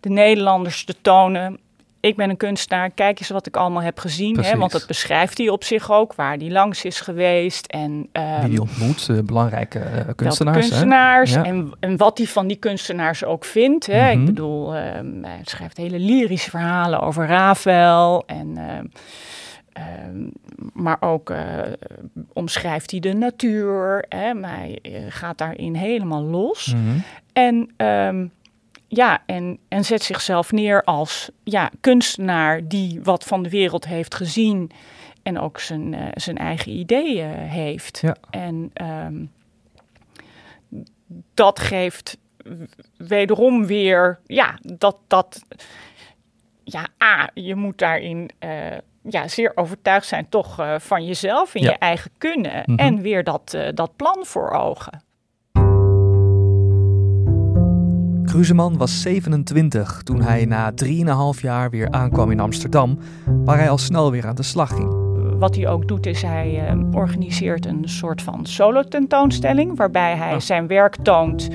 de 0.00 0.08
Nederlanders 0.08 0.84
te 0.84 0.94
tonen. 1.02 1.58
Ik 2.02 2.16
ben 2.16 2.30
een 2.30 2.36
kunstenaar, 2.36 2.90
kijk 2.90 3.18
eens 3.18 3.28
wat 3.28 3.46
ik 3.46 3.56
allemaal 3.56 3.82
heb 3.82 3.98
gezien. 3.98 4.40
Hè, 4.40 4.56
want 4.56 4.72
dat 4.72 4.86
beschrijft 4.86 5.38
hij 5.38 5.48
op 5.48 5.64
zich 5.64 5.90
ook, 5.90 6.14
waar 6.14 6.36
hij 6.36 6.50
langs 6.50 6.84
is 6.84 7.00
geweest. 7.00 7.66
En, 7.66 8.08
ehm, 8.12 8.40
Wie 8.40 8.50
hij 8.50 8.58
ontmoet, 8.58 9.08
eh, 9.08 9.18
belangrijke 9.18 9.78
eh, 9.78 10.08
kunstenaars. 10.16 10.56
hè? 10.56 10.68
kunstenaars 10.68 11.34
en, 11.34 11.72
en 11.80 11.96
wat 11.96 12.18
hij 12.18 12.26
van 12.26 12.46
die 12.46 12.56
kunstenaars 12.56 13.24
ook 13.24 13.44
vindt. 13.44 13.86
Hè. 13.86 14.12
Mhm. 14.12 14.20
Ik 14.20 14.26
bedoel, 14.26 14.74
ehm, 14.74 15.22
hij 15.22 15.40
schrijft 15.44 15.76
hele 15.76 15.98
lyrische 15.98 16.50
verhalen 16.50 17.00
over 17.00 17.26
Ravel 17.26 18.22
en... 18.26 18.56
ehm, 18.56 18.86
maar 20.72 20.96
ook 21.00 21.30
eh, 21.30 21.58
omschrijft 22.32 22.90
hij 22.90 23.00
de 23.00 23.12
natuur. 23.12 24.04
Hè, 24.08 24.34
maar 24.34 24.56
hij 24.56 24.78
gaat 25.08 25.38
daarin 25.38 25.74
helemaal 25.74 26.22
los. 26.22 26.74
Mhm. 26.74 26.98
En, 27.32 27.70
ja, 28.94 29.22
en, 29.26 29.58
en 29.68 29.84
zet 29.84 30.02
zichzelf 30.02 30.52
neer 30.52 30.84
als 30.84 31.30
ja, 31.44 31.70
kunstenaar 31.80 32.68
die 32.68 33.00
wat 33.02 33.24
van 33.24 33.42
de 33.42 33.48
wereld 33.50 33.86
heeft 33.86 34.14
gezien. 34.14 34.70
En 35.22 35.38
ook 35.38 35.60
zijn, 35.60 35.94
eh, 35.94 36.06
zijn 36.14 36.36
eigen 36.38 36.72
ideeën 36.72 37.28
heeft. 37.28 37.98
Ja. 38.02 38.16
En 38.30 38.70
ehm, 38.72 39.24
dat 41.34 41.60
geeft 41.60 42.18
wederom 42.96 43.66
weer, 43.66 44.20
ja, 44.26 44.58
dat, 44.62 44.96
dat, 45.06 45.42
ja, 46.64 46.86
A, 47.02 47.30
je 47.34 47.54
moet 47.54 47.78
daarin 47.78 48.30
eh, 48.38 48.76
ja, 49.02 49.28
zeer 49.28 49.52
overtuigd 49.54 50.06
zijn 50.06 50.28
toch 50.28 50.58
eh, 50.58 50.74
van 50.78 51.04
jezelf 51.04 51.54
en 51.54 51.62
Ja. 51.62 51.70
je 51.70 51.78
eigen 51.78 52.10
kunnen. 52.18 52.62
Mhm. 52.66 52.78
En 52.78 53.00
weer 53.00 53.24
dat, 53.24 53.54
eh, 53.54 53.68
dat 53.74 53.96
plan 53.96 54.24
voor 54.26 54.50
ogen. 54.50 55.02
Kruseman 58.32 58.76
was 58.76 59.00
27 59.02 60.00
toen 60.02 60.22
hij 60.22 60.44
na 60.44 60.72
3,5 61.34 61.40
jaar 61.40 61.70
weer 61.70 61.90
aankwam 61.90 62.30
in 62.30 62.40
Amsterdam, 62.40 62.98
waar 63.44 63.58
hij 63.58 63.70
al 63.70 63.78
snel 63.78 64.10
weer 64.10 64.26
aan 64.26 64.34
de 64.34 64.42
slag 64.42 64.68
ging. 64.74 64.90
Wat 65.38 65.54
hij 65.56 65.68
ook 65.68 65.88
doet 65.88 66.06
is 66.06 66.22
hij 66.22 66.66
eh, 66.68 66.76
organiseert 66.92 67.66
een 67.66 67.82
soort 67.88 68.22
van 68.22 68.46
solo 68.46 68.82
tentoonstelling 68.82 69.76
waarbij 69.76 70.16
hij 70.16 70.34
Oh. 70.34 70.40
zijn 70.40 70.66
werk 70.66 70.96
toont 71.02 71.48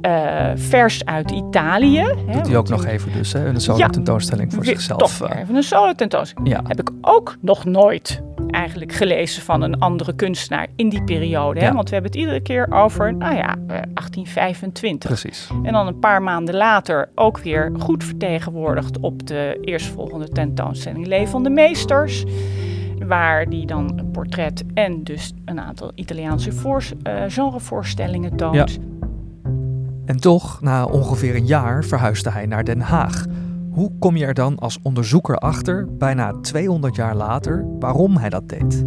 eh, 0.00 0.50
vers 0.54 1.04
uit 1.04 1.30
Italië. 1.30 1.98
hè, 2.26 2.32
Doet 2.32 2.46
hij 2.46 2.56
ook 2.56 2.68
nog 2.68 2.84
even 2.84 3.12
dus, 3.12 3.32
hè, 3.32 3.46
een 3.46 3.60
solo 3.60 3.78
Ja. 3.78 3.88
tentoonstelling 3.88 4.52
voor 4.54 4.64
zichzelf. 4.64 4.98
Toch 5.18 5.28
eh, 5.28 5.40
even 5.40 5.56
een 5.56 5.62
solo 5.62 5.92
tentoonstelling. 5.92 6.48
ja, 6.52 6.60
Heb 6.66 6.80
ik 6.80 6.90
ook 7.00 7.36
nog 7.40 7.64
nooit 7.64 8.22
eigenlijk 8.50 8.92
gelezen 8.92 9.42
van 9.42 9.62
een 9.62 9.78
andere 9.78 10.14
kunstenaar 10.14 10.66
in 10.76 10.88
die 10.88 11.02
periode. 11.02 11.60
Hè? 11.60 11.66
Ja. 11.66 11.74
Want 11.74 11.88
we 11.88 11.94
hebben 11.94 12.12
het 12.12 12.20
iedere 12.20 12.40
keer 12.40 12.66
over, 12.72 13.14
nou 13.14 13.34
ja, 13.34 13.56
eh, 13.66 13.66
1825. 13.94 15.10
precies. 15.10 15.50
En 15.62 15.72
dan 15.72 15.86
een 15.86 15.98
paar 15.98 16.22
maanden 16.22 16.54
later 16.54 17.08
ook 17.14 17.38
weer 17.38 17.72
goed 17.78 18.04
vertegenwoordigd 18.04 18.98
op 18.98 19.26
de 19.26 19.58
eerstvolgende 19.60 20.28
tentoonstelling 20.28 21.06
Levende 21.06 21.50
Meesters. 21.50 22.24
Waar 23.06 23.48
die 23.48 23.66
dan 23.66 23.92
een 23.98 24.10
portret 24.10 24.64
en 24.74 25.04
dus 25.04 25.32
een 25.44 25.60
aantal 25.60 25.92
Italiaanse 25.94 26.52
voors- 26.52 26.92
eh, 27.02 27.22
genrevoorstellingen 27.28 28.36
toont. 28.36 28.54
Ja. 28.54 28.66
En 30.04 30.20
toch, 30.20 30.60
na 30.60 30.84
ongeveer 30.84 31.34
een 31.34 31.46
jaar, 31.46 31.84
verhuisde 31.84 32.30
hij 32.30 32.46
naar 32.46 32.64
Den 32.64 32.80
Haag. 32.80 33.24
Hoe 33.70 33.98
kom 33.98 34.16
je 34.16 34.26
er 34.26 34.34
dan 34.34 34.58
als 34.58 34.78
onderzoeker 34.82 35.36
achter, 35.36 35.96
bijna 35.96 36.32
200 36.40 36.96
jaar 36.96 37.14
later, 37.14 37.64
waarom 37.78 38.16
hij 38.16 38.28
dat 38.28 38.48
deed? 38.48 38.84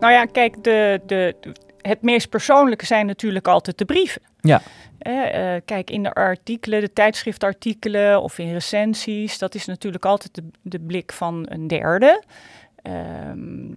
Nou 0.00 0.12
ja, 0.12 0.24
kijk, 0.24 0.64
de, 0.64 1.00
de, 1.06 1.36
het 1.82 2.02
meest 2.02 2.28
persoonlijke 2.28 2.86
zijn 2.86 3.06
natuurlijk 3.06 3.48
altijd 3.48 3.78
de 3.78 3.84
brieven. 3.84 4.22
Ja. 4.40 4.62
Eh, 4.98 5.54
eh, 5.54 5.62
kijk, 5.64 5.90
in 5.90 6.02
de 6.02 6.12
artikelen, 6.12 6.80
de 6.80 6.92
tijdschriftartikelen 6.92 8.22
of 8.22 8.38
in 8.38 8.52
recensies, 8.52 9.38
dat 9.38 9.54
is 9.54 9.66
natuurlijk 9.66 10.04
altijd 10.04 10.34
de, 10.34 10.42
de 10.62 10.80
blik 10.80 11.12
van 11.12 11.46
een 11.48 11.66
derde. 11.66 12.22
Ehm, 12.82 13.68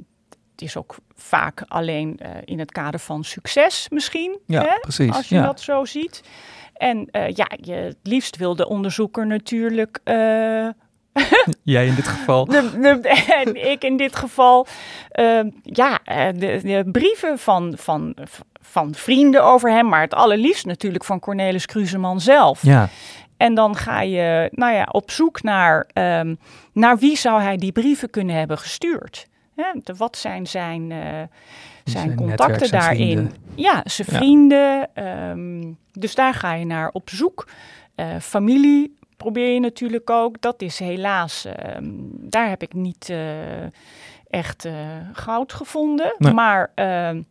het 0.51 0.61
is 0.61 0.77
ook 0.77 0.95
vaak 1.15 1.63
alleen 1.67 2.19
eh, 2.19 2.29
in 2.45 2.59
het 2.59 2.71
kader 2.71 2.99
van 2.99 3.23
succes 3.23 3.87
misschien, 3.89 4.39
Ja, 4.45 4.61
hè, 4.61 4.79
precies. 4.79 5.15
als 5.15 5.29
je 5.29 5.35
ja. 5.35 5.45
dat 5.45 5.61
zo 5.61 5.85
ziet. 5.85 6.21
En 6.73 7.07
eh, 7.11 7.29
ja, 7.29 7.47
je, 7.61 7.73
het 7.73 7.97
liefst 8.03 8.37
wil 8.37 8.55
de 8.55 8.67
onderzoeker 8.67 9.27
natuurlijk 9.27 9.99
eh, 10.03 10.67
Jij 11.63 11.87
in 11.87 11.95
dit 11.95 12.07
geval. 12.07 12.45
de, 12.45 12.69
de, 12.81 13.09
en 13.43 13.71
ik 13.71 13.83
in 13.83 13.97
dit 13.97 14.15
geval, 14.15 14.67
ehm, 15.11 15.49
ja, 15.63 15.99
eh, 16.03 16.27
de, 16.35 16.59
de 16.63 16.83
brieven 16.91 17.39
van, 17.39 17.73
van, 17.77 18.15
van 18.61 18.93
vrienden 18.93 19.43
over 19.43 19.71
hem, 19.71 19.87
maar 19.87 20.01
het 20.01 20.13
allerliefst 20.13 20.65
natuurlijk 20.65 21.03
van 21.03 21.19
Cornelis 21.19 21.65
Kruseman 21.65 22.21
zelf. 22.21 22.63
Ja, 22.63 22.89
En 23.37 23.53
dan 23.53 23.75
ga 23.75 24.01
je, 24.01 24.49
nou 24.51 24.73
ja, 24.73 24.87
op 24.91 25.11
zoek 25.11 25.43
naar, 25.43 25.87
ehm, 25.93 26.35
naar 26.73 26.97
wie 26.97 27.17
zou 27.17 27.41
hij 27.41 27.57
die 27.57 27.71
brieven 27.71 28.09
kunnen 28.09 28.35
hebben 28.35 28.57
gestuurd. 28.57 29.27
Hè, 29.55 29.65
de- 29.83 29.95
wat 29.95 30.17
zijn 30.17 30.47
zijn, 30.47 30.91
eh, 30.91 30.97
zijn, 30.99 31.27
Zijn 31.83 32.15
contacten 32.15 32.71
daarin? 32.71 32.97
vrienden. 33.17 33.33
Ja, 33.55 33.81
zijn 33.85 34.07
Ja. 34.11 34.17
vrienden. 34.17 34.89
ehm, 34.93 35.71
dus 35.91 36.15
daar 36.15 36.33
ga 36.33 36.53
je 36.53 36.65
naar 36.65 36.89
op 36.91 37.09
zoek. 37.09 37.47
Eh, 37.95 38.15
familie 38.19 38.95
probeer 39.17 39.53
je 39.53 39.59
natuurlijk 39.59 40.09
ook. 40.09 40.41
Dat 40.41 40.61
is 40.61 40.79
helaas, 40.79 41.45
ehm, 41.45 41.91
daar 42.09 42.49
heb 42.49 42.61
ik 42.61 42.73
niet 42.73 43.09
eh, 43.09 43.63
echt 44.29 44.67
goud 45.13 45.53
gevonden. 45.53 46.15
Nee. 46.17 46.33
Maar 46.33 46.71
ehm, 46.75 47.21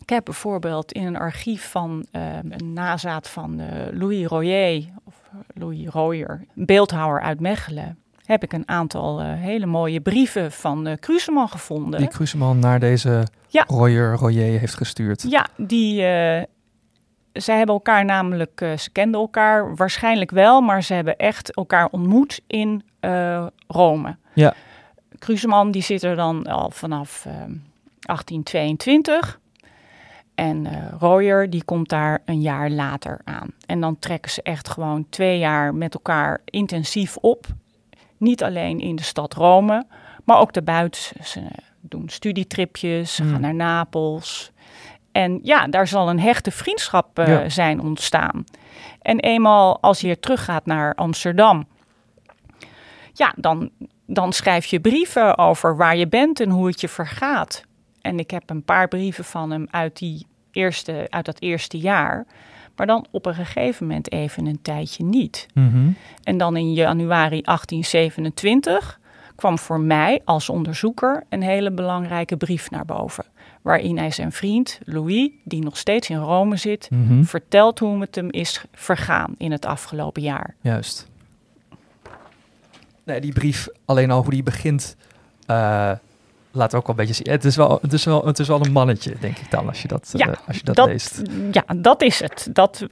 ik 0.00 0.08
heb 0.08 0.24
bijvoorbeeld 0.24 0.92
in 0.92 1.06
een 1.06 1.16
archief 1.16 1.70
van 1.70 2.06
een 2.12 2.72
nazaat 2.72 3.28
van 3.28 3.60
Louis 3.92 4.26
Royer, 4.26 4.84
of 5.04 5.14
Louis 5.54 5.88
Royer, 5.88 6.44
een 6.56 6.66
beeldhouwer 6.66 7.20
uit 7.20 7.40
Mechelen, 7.40 7.98
heb 8.24 8.42
ik 8.42 8.52
een 8.52 8.68
aantal 8.68 9.20
eh, 9.20 9.26
hele 9.32 9.66
mooie 9.66 10.00
brieven 10.00 10.52
van 10.52 10.86
eh 10.86 10.96
Kruseman 11.00 11.48
gevonden. 11.48 12.00
die 12.00 12.08
Kruseman 12.08 12.58
naar 12.58 12.80
deze 12.80 13.26
Ja. 13.48 13.64
Royer 13.66 14.14
Royer 14.14 14.58
heeft 14.58 14.74
gestuurd. 14.74 15.24
Ja, 15.28 15.46
die. 15.56 15.96
zij 17.32 17.56
hebben 17.56 17.74
elkaar 17.74 18.04
namelijk. 18.04 18.74
ze 18.78 18.90
kenden 18.92 19.20
elkaar 19.20 19.76
waarschijnlijk 19.76 20.30
wel, 20.30 20.60
maar 20.60 20.82
ze 20.82 20.94
hebben 20.94 21.16
echt 21.16 21.54
elkaar 21.54 21.88
ontmoet 21.90 22.40
in 22.46 22.82
Rome. 23.66 24.16
Ja. 24.32 24.54
Kruseman 25.18 25.70
die 25.70 25.82
zit 25.82 26.02
er 26.02 26.16
dan 26.16 26.46
al 26.46 26.70
vanaf 26.70 27.24
eh, 27.26 27.32
1822. 28.00 29.40
En 30.34 30.66
eh 30.66 30.92
Royer 30.98 31.50
die 31.50 31.64
komt 31.64 31.88
daar 31.88 32.22
een 32.24 32.40
jaar 32.40 32.70
later 32.70 33.20
aan. 33.24 33.48
En 33.66 33.80
dan 33.80 33.98
trekken 33.98 34.30
ze 34.30 34.42
echt 34.42 34.68
gewoon 34.68 35.06
twee 35.10 35.38
jaar 35.38 35.74
met 35.74 35.94
elkaar 35.94 36.40
intensief 36.44 37.16
op. 37.16 37.46
Niet 38.18 38.42
alleen 38.42 38.80
in 38.80 38.96
de 38.96 39.02
stad 39.02 39.34
Rome, 39.34 39.84
maar 40.24 40.38
ook 40.38 40.52
daarbuiten. 40.52 41.24
Ze 41.24 41.40
doen 41.80 42.08
studietripjes, 42.08 43.14
ze 43.14 43.22
Hmm. 43.22 43.32
gaan 43.32 43.40
naar 43.40 43.54
Napels. 43.54 44.50
En 45.12 45.40
ja, 45.42 45.66
daar 45.66 45.86
zal 45.88 46.08
een 46.08 46.20
hechte 46.20 46.50
vriendschap 46.50 47.18
eh, 47.18 47.26
Ja. 47.28 47.48
zijn 47.48 47.80
ontstaan. 47.80 48.44
En 49.02 49.20
eenmaal 49.20 49.80
als 49.80 50.00
je 50.00 50.18
teruggaat 50.20 50.66
naar 50.66 50.94
Amsterdam, 50.94 51.66
ja, 53.12 53.32
dan, 53.36 53.70
dan 54.06 54.32
schrijf 54.32 54.64
je 54.64 54.80
brieven 54.80 55.38
over 55.38 55.76
waar 55.76 55.96
je 55.96 56.08
bent 56.08 56.40
en 56.40 56.50
hoe 56.50 56.66
het 56.66 56.80
je 56.80 56.88
vergaat. 56.88 57.64
En 58.00 58.18
ik 58.18 58.30
heb 58.30 58.50
een 58.50 58.64
paar 58.64 58.88
brieven 58.88 59.24
van 59.24 59.50
hem 59.50 59.66
uit, 59.70 59.98
die 59.98 60.26
eerste, 60.50 61.06
uit 61.10 61.24
dat 61.24 61.40
eerste 61.40 61.78
jaar. 61.78 62.26
Maar 62.76 62.86
dan 62.86 63.06
op 63.10 63.26
een 63.26 63.34
gegeven 63.34 63.86
moment 63.86 64.12
even 64.12 64.46
een 64.46 64.62
tijdje 64.62 65.04
niet. 65.04 65.46
Mhm. 65.54 65.88
En 66.22 66.38
dan 66.38 66.56
in 66.56 66.72
januari 66.72 67.42
1827 67.42 69.00
kwam 69.36 69.58
voor 69.58 69.80
mij 69.80 70.20
als 70.24 70.48
onderzoeker 70.48 71.24
een 71.28 71.42
hele 71.42 71.70
belangrijke 71.72 72.36
brief 72.36 72.70
naar 72.70 72.84
boven. 72.84 73.24
Waarin 73.62 73.98
hij 73.98 74.10
zijn 74.10 74.32
vriend 74.32 74.78
Louis, 74.84 75.30
die 75.44 75.62
nog 75.62 75.76
steeds 75.76 76.10
in 76.10 76.16
Rome 76.16 76.56
zit, 76.56 76.88
Mhm. 76.90 77.22
vertelt 77.22 77.78
hoe 77.78 78.00
het 78.00 78.14
hem 78.14 78.30
is 78.30 78.64
vergaan 78.72 79.34
in 79.38 79.52
het 79.52 79.66
afgelopen 79.66 80.22
jaar. 80.22 80.54
Juist. 80.60 81.08
Nee, 83.04 83.20
die 83.20 83.32
brief, 83.32 83.68
alleen 83.84 84.10
al 84.10 84.22
hoe 84.22 84.30
die 84.30 84.42
begint, 84.42 84.96
eh, 85.46 85.92
laat 86.54 86.74
ook 86.74 86.86
wel 86.86 86.96
een 86.98 87.06
beetje 87.06 87.24
zien. 87.24 87.32
Het 87.32 87.44
is 87.44 87.56
wel, 87.56 87.78
het 87.82 87.92
is 87.92 88.04
wel, 88.04 88.26
het 88.26 88.38
is 88.38 88.48
wel 88.48 88.64
een 88.64 88.72
mannetje, 88.72 89.16
denk 89.20 89.38
ik 89.38 89.50
dan, 89.50 89.68
als 89.68 89.82
je 89.82 89.88
dat, 89.88 90.12
Ja, 90.16 90.28
eh, 90.28 90.36
als 90.46 90.56
je 90.56 90.62
dat, 90.64 90.74
dat, 90.74 90.86
leest. 90.86 91.22
Ja, 91.50 91.64
dat 91.76 92.02
is 92.02 92.20
het. 92.20 92.48
Dat, 92.52 92.86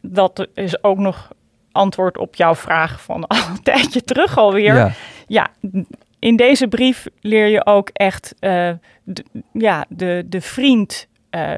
dat 0.00 0.46
is 0.54 0.82
ook 0.84 0.98
nog 0.98 1.32
antwoord 1.72 2.18
op 2.18 2.34
jouw 2.34 2.54
vraag 2.54 3.02
van 3.02 3.26
al 3.26 3.38
een 3.50 3.62
tijdje 3.62 4.02
terug 4.02 4.38
alweer. 4.38 4.74
Ja, 4.74 4.92
Ja, 5.26 5.50
in 6.18 6.36
deze 6.36 6.68
brief 6.68 7.06
leer 7.20 7.46
je 7.46 7.66
ook 7.66 7.88
echt 7.92 8.34
eh, 8.38 8.70
de, 9.02 9.24
ja, 9.52 9.84
de, 9.88 10.24
de 10.26 10.40
vriend 10.40 11.06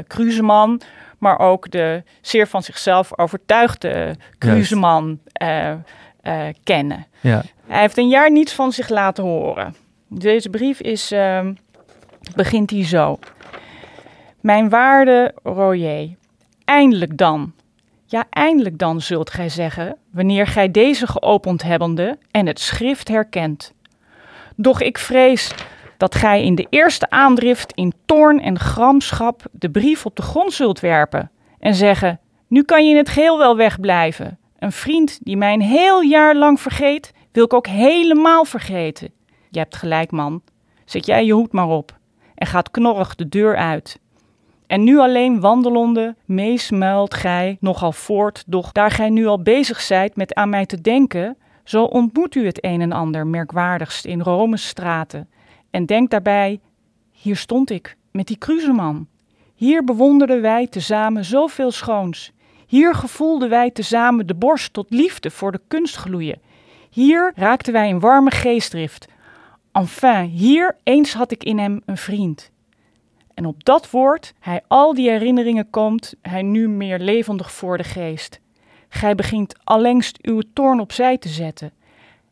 Kruseman, 0.07 0.81
maar 1.19 1.39
ook 1.39 1.71
de 1.71 2.03
zeer 2.21 2.47
van 2.47 2.63
zichzelf 2.63 3.19
overtuigde 3.19 4.17
Kruseman 4.39 5.21
uh, 5.43 5.73
kennen. 6.65 7.07
Ja. 7.21 7.43
Hij 7.67 7.81
heeft 7.81 7.99
een 7.99 8.09
jaar 8.09 8.31
niets 8.31 8.53
van 8.53 8.73
zich 8.73 8.89
laten 8.89 9.25
horen. 9.25 9.75
Deze 10.09 10.51
brief 10.51 10.81
is, 10.81 11.13
uh, 11.13 11.47
begint 12.35 12.71
hij 12.71 12.85
zo. 12.85 13.19
Mijn 14.41 14.69
waarde 14.69 15.35
Royer, 15.43 16.09
eindelijk 16.65 17.17
dan. 17.17 17.53
Ja, 18.07 18.25
eindelijk 18.31 18.79
dan, 18.79 19.01
zult 19.01 19.31
gij 19.31 19.49
zeggen, 19.49 19.97
wanneer 20.11 20.47
gij 20.47 20.71
deze 20.71 21.07
geopend 21.07 21.63
hebbende 21.63 22.19
en 22.31 22.47
het 22.47 22.61
schrift 22.61 23.09
herkent. 23.09 23.75
Doch 24.57 24.81
ik 24.81 24.99
vrees 24.99 25.55
dat 25.97 26.15
gij 26.15 26.45
in 26.45 26.55
de 26.55 26.67
eerste 26.71 27.11
aandrift 27.11 27.73
in 27.73 27.93
toorn 28.05 28.41
en 28.41 28.59
gramschap 28.59 29.43
de 29.53 29.71
brief 29.71 30.07
op 30.07 30.17
de 30.17 30.23
grond 30.23 30.53
zult 30.53 30.81
werpen 30.81 31.31
en 31.59 31.75
zeggen: 31.75 32.21
Nu 32.47 32.63
kan 32.63 32.85
je 32.85 32.91
in 32.91 32.97
het 32.97 33.09
geheel 33.09 33.39
wel 33.39 33.57
wegblijven. 33.57 34.39
Een 34.59 34.73
vriend 34.73 35.19
die 35.23 35.37
mij 35.37 35.53
een 35.53 35.61
heel 35.61 36.01
jaar 36.01 36.35
lang 36.35 36.61
vergeet, 36.61 37.13
wil 37.33 37.45
ik 37.45 37.55
ook 37.55 37.67
helemaal 37.67 38.45
vergeten. 38.45 39.11
Je 39.57 39.63
hebt 39.63 39.77
gelijk, 39.77 40.11
man. 40.11 40.43
Zet 40.85 41.07
jij 41.07 41.25
je 41.25 41.33
hoed 41.33 41.53
maar 41.53 41.69
op 41.69 41.99
en 42.35 42.47
gaat 42.47 42.71
knorrig 42.71 43.15
de 43.15 43.29
deur 43.29 43.57
uit. 43.57 44.01
En 44.67 44.85
nu 44.85 44.99
alleen 44.99 45.41
wandelende, 45.41 46.15
meesmuilt 46.25 47.15
gij 47.15 47.57
nogal 47.61 47.93
voort, 47.93 48.45
doch 48.47 48.73
daar 48.73 48.91
gij 48.91 49.11
nu 49.11 49.27
al 49.27 49.43
bezig 49.43 49.81
zijt 49.81 50.17
met 50.17 50.35
aan 50.35 50.49
mij 50.49 50.67
te 50.67 50.81
denken, 50.81 51.37
zo 51.65 51.85
ontmoet 51.85 52.35
u 52.35 52.47
het 52.47 52.65
een 52.65 52.81
en 52.81 52.93
ander 52.93 53.27
merkwaardigst 53.27 54.05
in 54.05 54.21
Rome's 54.21 54.67
straten. 54.67 55.29
En 55.71 55.87
denk 55.87 56.11
daarbij, 56.11 56.61
hier 57.11 57.37
stond 57.37 57.71
ik, 57.71 57.97
met 58.11 58.27
die 58.27 58.39
cruiseman. 58.39 59.07
Hier 59.55 59.85
bewonderden 59.85 60.43
wij 60.43 60.67
tezamen 60.67 61.25
zoveel 61.25 61.71
schoons. 61.71 62.33
Hier 62.67 62.95
gevoelden 62.95 63.49
wij 63.49 63.71
tezamen 63.71 64.27
de 64.27 64.35
borst 64.35 64.73
tot 64.73 64.91
liefde 64.91 65.31
voor 65.31 65.53
de 65.53 65.61
kunst 65.69 65.97
gloeien. 65.97 66.41
Hier 66.91 67.33
raakten 67.35 67.73
wij 67.73 67.89
in 67.89 68.01
warme 68.01 68.31
geestdrift. 68.31 69.15
Enfin, 69.77 70.25
hier 70.25 70.77
eens 70.83 71.13
had 71.13 71.31
ik 71.31 71.45
in 71.45 71.59
hem 71.59 71.83
een 71.85 71.97
vriend. 71.97 72.51
En 73.35 73.47
op 73.47 73.65
dat 73.65 73.91
woord, 73.91 74.35
hij 74.41 74.61
al 74.69 74.95
die 74.95 75.11
herinneringen 75.11 75.71
komt, 75.71 76.15
hij 76.23 76.43
nu 76.43 76.69
meer 76.69 76.99
levendig 76.99 77.53
voor 77.53 77.77
de 77.77 77.85
geest. 77.85 78.41
Gij 78.89 79.15
begint 79.15 79.55
allengs 79.65 80.13
uw 80.23 80.41
toorn 80.53 80.81
opzij 80.81 81.19
te 81.19 81.29
zetten. 81.29 81.73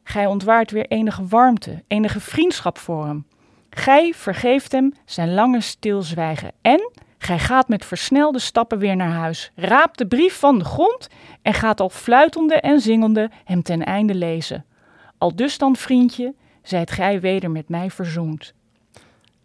Gij 0.02 0.26
ontwaart 0.26 0.70
weer 0.70 0.86
enige 0.86 1.26
warmte, 1.26 1.82
enige 1.88 2.20
vriendschap 2.20 2.78
voor 2.78 3.06
hem. 3.06 3.26
Gij 3.70 4.14
vergeeft 4.14 4.72
hem 4.72 4.92
zijn 5.04 5.34
lange 5.34 5.60
stilzwijgen 5.60 6.52
en 6.62 6.90
gij 7.18 7.38
gaat 7.38 7.68
met 7.68 7.84
versnelde 7.84 8.38
stappen 8.38 8.78
weer 8.78 8.96
naar 8.96 9.12
huis, 9.12 9.52
raapt 9.54 9.98
de 9.98 10.06
brief 10.06 10.38
van 10.38 10.58
de 10.58 10.64
grond 10.64 11.08
en 11.42 11.54
gaat 11.54 11.80
al 11.80 11.90
fluitende 11.90 12.54
en 12.54 12.80
zingende 12.80 13.30
hem 13.44 13.62
ten 13.62 13.84
einde 13.84 14.14
lezen. 14.14 14.64
Al 15.18 15.36
dus 15.36 15.58
dan, 15.58 15.76
vriendje, 15.76 16.34
zijt 16.64 16.90
gij 16.90 17.20
weder 17.20 17.50
met 17.50 17.68
mij 17.68 17.90
verzoend. 17.90 18.54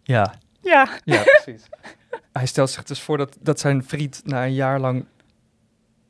Ja. 0.02 0.34
Ja. 0.60 0.88
Ja, 1.04 1.22
precies. 1.22 1.68
Hij 2.32 2.46
stelt 2.46 2.70
zich 2.70 2.82
dus 2.82 3.00
voor 3.00 3.18
dat, 3.18 3.36
dat 3.40 3.60
zijn 3.60 3.84
vriend 3.84 4.20
na 4.24 4.44
een 4.44 4.54
jaar 4.54 4.80
lang 4.80 5.04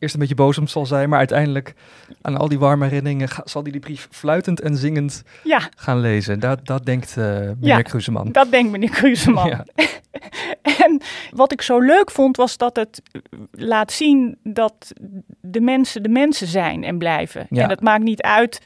eerst 0.01 0.15
een 0.15 0.21
beetje 0.21 0.35
boos 0.35 0.59
om 0.59 0.67
zal 0.67 0.87
zijn, 0.87 1.09
maar 1.09 1.19
uiteindelijk 1.19 1.75
aan 2.23 2.37
al 2.37 2.49
die 2.49 2.59
warme 2.59 2.85
herinneringen 2.85 3.29
zal 3.45 3.63
hij 3.63 3.71
die 3.71 3.81
brief 3.81 4.09
fluitend 4.11 4.61
en 4.61 4.77
zingend 4.77 5.23
ja. 5.45 5.69
gaan 5.77 6.01
lezen. 6.01 6.41
Dat, 6.41 6.67
dat 6.67 6.87
denkt 6.87 7.17
uh, 7.19 7.25
meneer 7.25 7.57
ja, 7.61 7.83
Kruseman. 7.83 8.33
Dat 8.33 8.51
denkt 8.51 8.71
meneer 8.71 8.91
Kruseman. 8.91 9.49
Ja. 9.49 9.65
en 10.87 11.01
wat 11.31 11.53
ik 11.53 11.63
zo 11.63 11.79
leuk 11.79 12.11
vond, 12.11 12.37
was 12.37 12.57
dat 12.57 12.77
het 12.77 13.03
laat 13.51 13.93
zien 13.93 14.39
dat 14.43 14.93
de 15.41 15.61
mensen 15.61 16.03
de 16.03 16.09
mensen 16.09 16.47
zijn 16.47 16.85
en 16.85 16.99
blijven. 16.99 17.47
En 17.51 17.69
dat 17.69 17.81
maakt 17.81 18.03
niet 18.03 18.23
uit 18.23 18.61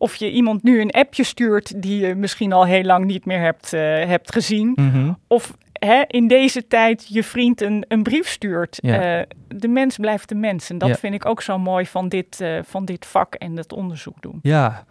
of 0.00 0.16
je 0.16 0.30
iemand 0.30 0.62
nu 0.62 0.80
een 0.80 0.90
appje 0.90 1.24
stuurt 1.24 1.82
die 1.82 2.06
je 2.06 2.14
misschien 2.14 2.52
al 2.52 2.64
heel 2.64 2.82
lang 2.82 3.04
niet 3.04 3.24
meer 3.24 3.40
hebt, 3.40 3.72
uh, 3.72 3.80
hebt 4.04 4.32
gezien. 4.32 4.72
Mm 4.74 4.90
-hmm. 4.90 5.18
Of 5.26 5.56
hè, 5.72 6.02
in 6.06 6.28
deze 6.28 6.66
tijd 6.66 7.06
je 7.08 7.24
vriend 7.24 7.60
een, 7.60 7.84
een 7.88 8.02
brief 8.02 8.28
stuurt. 8.28 8.78
Ja. 8.82 9.18
Uh, 9.18 9.24
de 9.48 9.68
mens 9.68 9.96
blijft 9.96 10.28
de 10.28 10.34
mens. 10.34 10.70
En 10.70 10.78
dat 10.78 10.88
Ja. 10.88 10.94
vind 10.94 11.14
ik 11.14 11.26
ook 11.26 11.42
zo 11.42 11.58
mooi 11.58 11.86
van 11.86 12.08
dit, 12.08 12.40
uh, 12.40 12.58
van 12.64 12.84
dit 12.84 13.06
vak 13.06 13.34
en 13.34 13.56
het 13.56 13.72
onderzoek 13.72 14.22
doen. 14.22 14.38
Ja, 14.42 14.84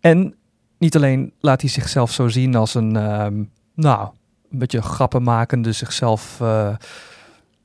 en 0.00 0.34
niet 0.78 0.96
alleen 0.96 1.32
laat 1.40 1.60
hij 1.60 1.70
zichzelf 1.70 2.12
zo 2.12 2.28
zien 2.28 2.54
als 2.54 2.74
een, 2.74 2.96
um, 2.96 3.50
nou, 3.74 4.08
een 4.50 4.58
beetje 4.58 4.82
grappenmakende, 4.82 5.72
zichzelf 5.72 6.42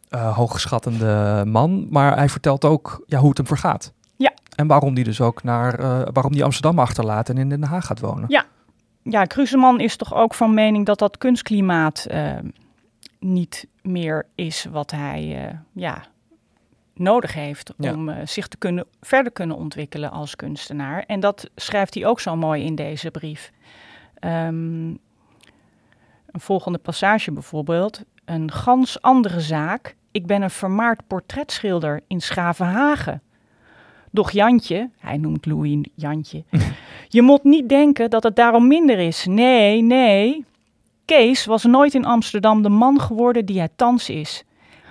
hoogschattende 0.09 1.43
man, 1.47 1.87
maar 1.89 2.15
hij 2.17 2.29
vertelt 2.29 2.65
ook 2.65 3.03
ja, 3.05 3.19
hoe 3.19 3.29
het 3.29 3.37
hem 3.37 3.47
vergaat. 3.47 3.93
En 4.55 4.67
waarom 4.67 4.93
hij 4.93 5.03
dus 5.03 5.21
ook 5.21 5.43
naar, 5.43 5.77
waarom 6.11 6.33
hij 6.33 6.43
Amsterdam 6.43 6.79
achterlaat 6.79 7.29
en 7.29 7.37
in 7.37 7.49
Den 7.49 7.63
Haag 7.63 7.85
gaat 7.85 7.99
wonen. 7.99 8.25
Ja, 8.27 8.45
ja, 9.03 9.25
Kruseman 9.25 9.79
is 9.79 9.95
toch 9.95 10.13
ook 10.13 10.33
van 10.33 10.53
mening 10.53 10.85
dat 10.85 10.99
dat 10.99 11.17
kunstklimaat 11.17 12.07
uh, 12.11 12.31
niet 13.19 13.67
meer 13.81 14.25
is 14.35 14.65
wat 14.71 14.91
hij 14.91 15.45
uh, 15.45 15.57
ja, 15.71 16.03
nodig 16.93 17.33
heeft 17.33 17.73
Ja. 17.77 17.93
om 17.93 18.11
zich 18.25 18.47
te 18.47 18.57
kunnen, 18.57 18.85
verder 19.01 19.31
kunnen 19.31 19.55
ontwikkelen 19.57 20.11
als 20.11 20.35
kunstenaar. 20.35 21.03
En 21.07 21.19
dat 21.19 21.49
schrijft 21.55 21.93
hij 21.93 22.05
ook 22.05 22.19
zo 22.19 22.35
mooi 22.35 22.63
in 22.63 22.75
deze 22.75 23.11
brief. 23.11 23.51
Um, 24.19 24.99
een 26.33 26.39
volgende 26.39 26.77
passage 26.77 27.31
bijvoorbeeld. 27.31 28.01
Een 28.25 28.51
gans 28.51 29.01
andere 29.01 29.39
zaak. 29.39 29.95
Ik 30.11 30.25
ben 30.25 30.41
een 30.41 30.49
vermaard 30.49 31.07
portretschilder 31.07 32.01
in 32.07 32.21
Schavenhagen. 32.21 33.21
Doch 34.13 34.31
Jantje, 34.31 34.89
hij 34.99 35.17
noemt 35.17 35.45
Louis 35.45 35.85
Jantje, 35.95 36.43
je 37.07 37.21
moet 37.21 37.43
niet 37.43 37.69
denken 37.69 38.09
dat 38.09 38.23
het 38.23 38.35
daarom 38.35 38.67
minder 38.67 38.99
is. 38.99 39.25
Nee, 39.25 39.81
nee. 39.81 40.45
Kees 41.05 41.45
was 41.45 41.63
nooit 41.63 41.93
in 41.93 42.05
Amsterdam 42.05 42.61
de 42.61 42.69
man 42.69 43.01
geworden 43.01 43.45
die 43.45 43.57
hij 43.57 43.69
thans 43.75 44.09
is. 44.09 44.43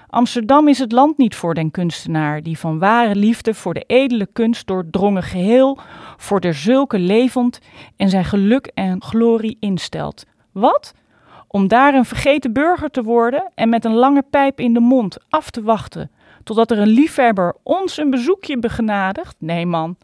Amsterdam 0.08 0.68
is 0.68 0.78
het 0.78 0.92
land 0.92 1.18
niet 1.18 1.34
voor 1.34 1.54
den 1.54 1.70
kunstenaar, 1.70 2.42
die 2.42 2.58
van 2.58 2.78
ware 2.78 3.14
liefde 3.14 3.54
voor 3.54 3.74
de 3.74 3.84
edele 3.86 4.26
kunst 4.32 4.66
doordrongen 4.66 5.22
geheel, 5.22 5.78
voor 6.16 6.40
der 6.40 6.54
zulke 6.54 6.98
levend 6.98 7.58
en 7.96 8.08
zijn 8.08 8.24
geluk 8.24 8.70
en 8.74 9.02
glorie 9.02 9.56
instelt. 9.60 10.24
Wat? 10.52 10.94
Om 11.48 11.68
daar 11.68 11.94
een 11.94 12.04
vergeten 12.04 12.52
burger 12.52 12.90
te 12.90 13.02
worden 13.02 13.50
en 13.54 13.68
met 13.68 13.84
een 13.84 13.94
lange 13.94 14.24
pijp 14.30 14.60
in 14.60 14.74
de 14.74 14.80
mond 14.80 15.18
af 15.28 15.50
te 15.50 15.62
wachten, 15.62 16.10
totdat 16.44 16.70
er 16.70 16.78
een 16.78 16.88
liefhebber 16.88 17.54
ons 17.62 17.96
een 17.96 18.10
bezoekje 18.10 18.58
begenadigt? 18.58 19.36
Nee, 19.38 19.66
man. 19.66 19.96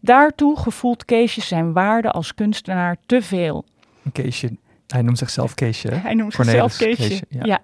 Daartoe 0.00 0.58
gevoelt 0.58 1.04
Keesje 1.04 1.40
zijn 1.40 1.72
waarde 1.72 2.10
als 2.10 2.34
kunstenaar 2.34 2.96
te 3.06 3.22
veel. 3.22 3.64
Keesje, 4.12 4.56
hij 4.86 5.02
noemt 5.02 5.18
zichzelf 5.18 5.54
Keesje. 5.54 5.88
Hè? 5.88 5.96
Hij 5.96 6.14
noemt 6.14 6.34
Cornelis 6.34 6.76
zichzelf 6.76 6.96
Keesje. 6.96 7.08
Keesje, 7.08 7.24
ja. 7.28 7.44
ja. 7.44 7.60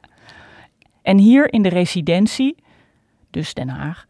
En 1.02 1.18
hier 1.18 1.52
in 1.52 1.62
de 1.62 1.68
residentie, 1.68 2.56
dus 3.30 3.54
Den 3.54 3.68
Haag, 3.68 4.06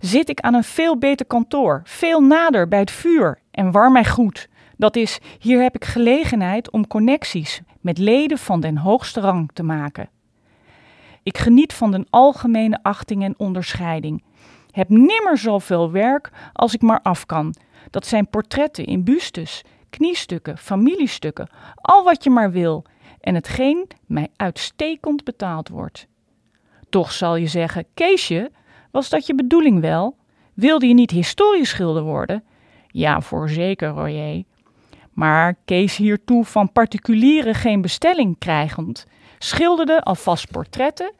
zit 0.00 0.28
ik 0.28 0.40
aan 0.40 0.54
een 0.54 0.64
veel 0.64 0.98
beter 0.98 1.26
kantoor, 1.26 1.82
veel 1.84 2.20
nader 2.20 2.68
bij 2.68 2.78
het 2.78 2.90
vuur 2.90 3.38
en 3.50 3.70
warm 3.70 3.92
mij 3.92 4.04
goed. 4.04 4.48
Dat 4.76 4.96
is, 4.96 5.18
hier 5.38 5.62
heb 5.62 5.74
ik 5.74 5.84
gelegenheid 5.84 6.70
om 6.70 6.86
connecties 6.86 7.60
met 7.80 7.98
leden 7.98 8.38
van 8.38 8.60
den 8.60 8.76
hoogste 8.76 9.20
rang 9.20 9.50
te 9.52 9.62
maken. 9.62 10.08
Ik 11.22 11.38
geniet 11.38 11.72
van 11.72 11.90
den 11.90 12.06
algemene 12.10 12.78
achting 12.82 13.22
en 13.22 13.34
onderscheiding. 13.38 14.24
Heb 14.70 14.88
nimmer 14.88 15.38
zoveel 15.38 15.90
werk 15.90 16.30
als 16.52 16.74
ik 16.74 16.82
maar 16.82 17.00
af 17.02 17.26
kan. 17.26 17.54
Dat 17.90 18.06
zijn 18.06 18.28
portretten 18.28 18.84
in 18.84 19.04
bustes, 19.04 19.62
kniestukken, 19.90 20.58
familiestukken, 20.58 21.48
al 21.74 22.04
wat 22.04 22.24
je 22.24 22.30
maar 22.30 22.50
wil. 22.50 22.84
En 23.20 23.34
hetgeen 23.34 23.86
mij 24.06 24.28
uitstekend 24.36 25.24
betaald 25.24 25.68
wordt. 25.68 26.06
Toch 26.88 27.12
zal 27.12 27.36
je 27.36 27.46
zeggen, 27.46 27.84
Keesje, 27.94 28.50
was 28.90 29.08
dat 29.08 29.26
je 29.26 29.34
bedoeling 29.34 29.80
wel? 29.80 30.16
Wilde 30.54 30.86
je 30.86 30.94
niet 30.94 31.10
historieschilder 31.10 32.02
worden? 32.02 32.44
Ja, 32.86 33.20
voorzeker, 33.20 33.88
Royer. 33.88 34.42
Maar 35.12 35.54
Kees 35.64 35.96
hiertoe 35.96 36.44
van 36.44 36.72
particulieren 36.72 37.54
geen 37.54 37.80
bestelling 37.80 38.38
krijgend, 38.38 39.06
schilderde 39.42 40.02
alvast 40.02 40.50
portretten 40.50 41.12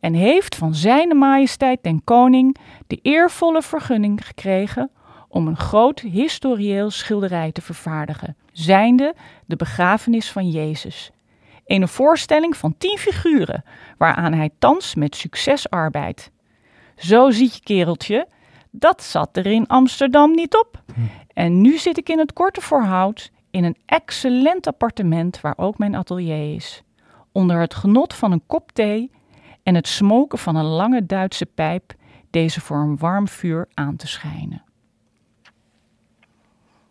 en 0.00 0.14
heeft 0.14 0.54
van 0.54 0.74
zijn 0.74 1.16
majesteit 1.16 1.82
den 1.82 2.04
koning 2.04 2.56
de 2.86 2.98
eervolle 3.02 3.62
vergunning 3.62 4.26
gekregen 4.26 4.90
om 5.28 5.46
een 5.46 5.56
groot 5.56 6.00
historieel 6.00 6.90
schilderij 6.90 7.52
te 7.52 7.62
vervaardigen, 7.62 8.36
zijnde 8.52 9.14
de 9.46 9.56
begrafenis 9.56 10.30
van 10.30 10.50
Jezus. 10.50 11.10
Een 11.66 11.88
voorstelling 11.88 12.56
van 12.56 12.74
tien 12.78 12.98
figuren, 12.98 13.64
waaraan 13.98 14.32
hij 14.32 14.50
thans 14.58 14.94
met 14.94 15.16
succes 15.16 15.70
arbeidt. 15.70 16.30
Zo 16.96 17.30
ziet 17.30 17.54
je 17.54 17.60
kereltje, 17.60 18.28
dat 18.70 19.02
zat 19.02 19.36
er 19.36 19.46
in 19.46 19.66
Amsterdam 19.66 20.30
niet 20.30 20.56
op. 20.56 20.82
En 21.32 21.60
nu 21.60 21.78
zit 21.78 21.98
ik 21.98 22.08
in 22.08 22.18
het 22.18 22.32
korte 22.32 22.60
voorhout 22.60 23.30
in 23.50 23.64
een 23.64 23.76
excellent 23.86 24.66
appartement 24.66 25.40
waar 25.40 25.54
ook 25.56 25.78
mijn 25.78 25.94
atelier 25.94 26.54
is. 26.54 26.82
Onder 27.34 27.60
het 27.60 27.74
genot 27.74 28.14
van 28.14 28.32
een 28.32 28.42
kop 28.46 28.72
thee 28.72 29.10
en 29.62 29.74
het 29.74 29.88
smoken 29.88 30.38
van 30.38 30.56
een 30.56 30.64
lange 30.64 31.06
Duitse 31.06 31.46
pijp 31.46 31.94
deze 32.30 32.60
voor 32.60 32.76
een 32.76 32.98
warm 32.98 33.28
vuur 33.28 33.68
aan 33.74 33.96
te 33.96 34.06
schijnen. 34.06 34.62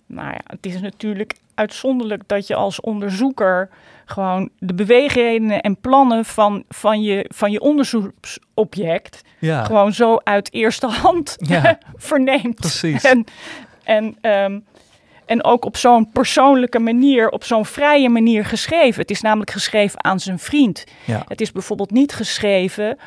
Nou 0.06 0.30
ja, 0.30 0.42
het 0.44 0.66
is 0.66 0.82
natuurlijk 0.82 1.36
uitzonderlijk 1.56 2.28
dat 2.28 2.48
je 2.48 2.56
als 2.56 2.82
onderzoeker 2.82 3.70
gewoon 4.06 4.50
de 4.60 4.74
beweegredenen 4.74 5.62
en 5.62 5.78
plannen 5.80 6.26
van, 6.26 6.64
van, 6.70 7.02
je, 7.02 7.26
van 7.34 7.52
je 7.52 7.60
onderzoeksobject 7.60 9.22
Ja, 9.40 9.64
gewoon 9.64 9.94
zo 9.94 10.18
uit 10.24 10.54
eerste 10.54 10.88
hand 10.88 11.36
Ja. 11.38 11.78
verneemt. 11.96 12.56
precies. 12.56 13.04
En, 13.04 13.26
en, 13.84 14.18
ehm, 14.22 14.60
en 15.26 15.44
ook 15.44 15.66
op 15.66 15.78
zo'n 15.78 16.10
persoonlijke 16.12 16.80
manier, 16.80 17.30
op 17.30 17.44
zo'n 17.44 17.66
vrije 17.66 18.10
manier 18.10 18.46
geschreven. 18.46 19.02
Het 19.02 19.12
is 19.12 19.22
namelijk 19.22 19.52
geschreven 19.52 20.04
aan 20.04 20.20
zijn 20.20 20.40
vriend. 20.40 20.84
Ja. 21.06 21.24
Het 21.28 21.42
is 21.42 21.52
bijvoorbeeld 21.52 21.92
niet 21.92 22.14
geschreven 22.14 22.98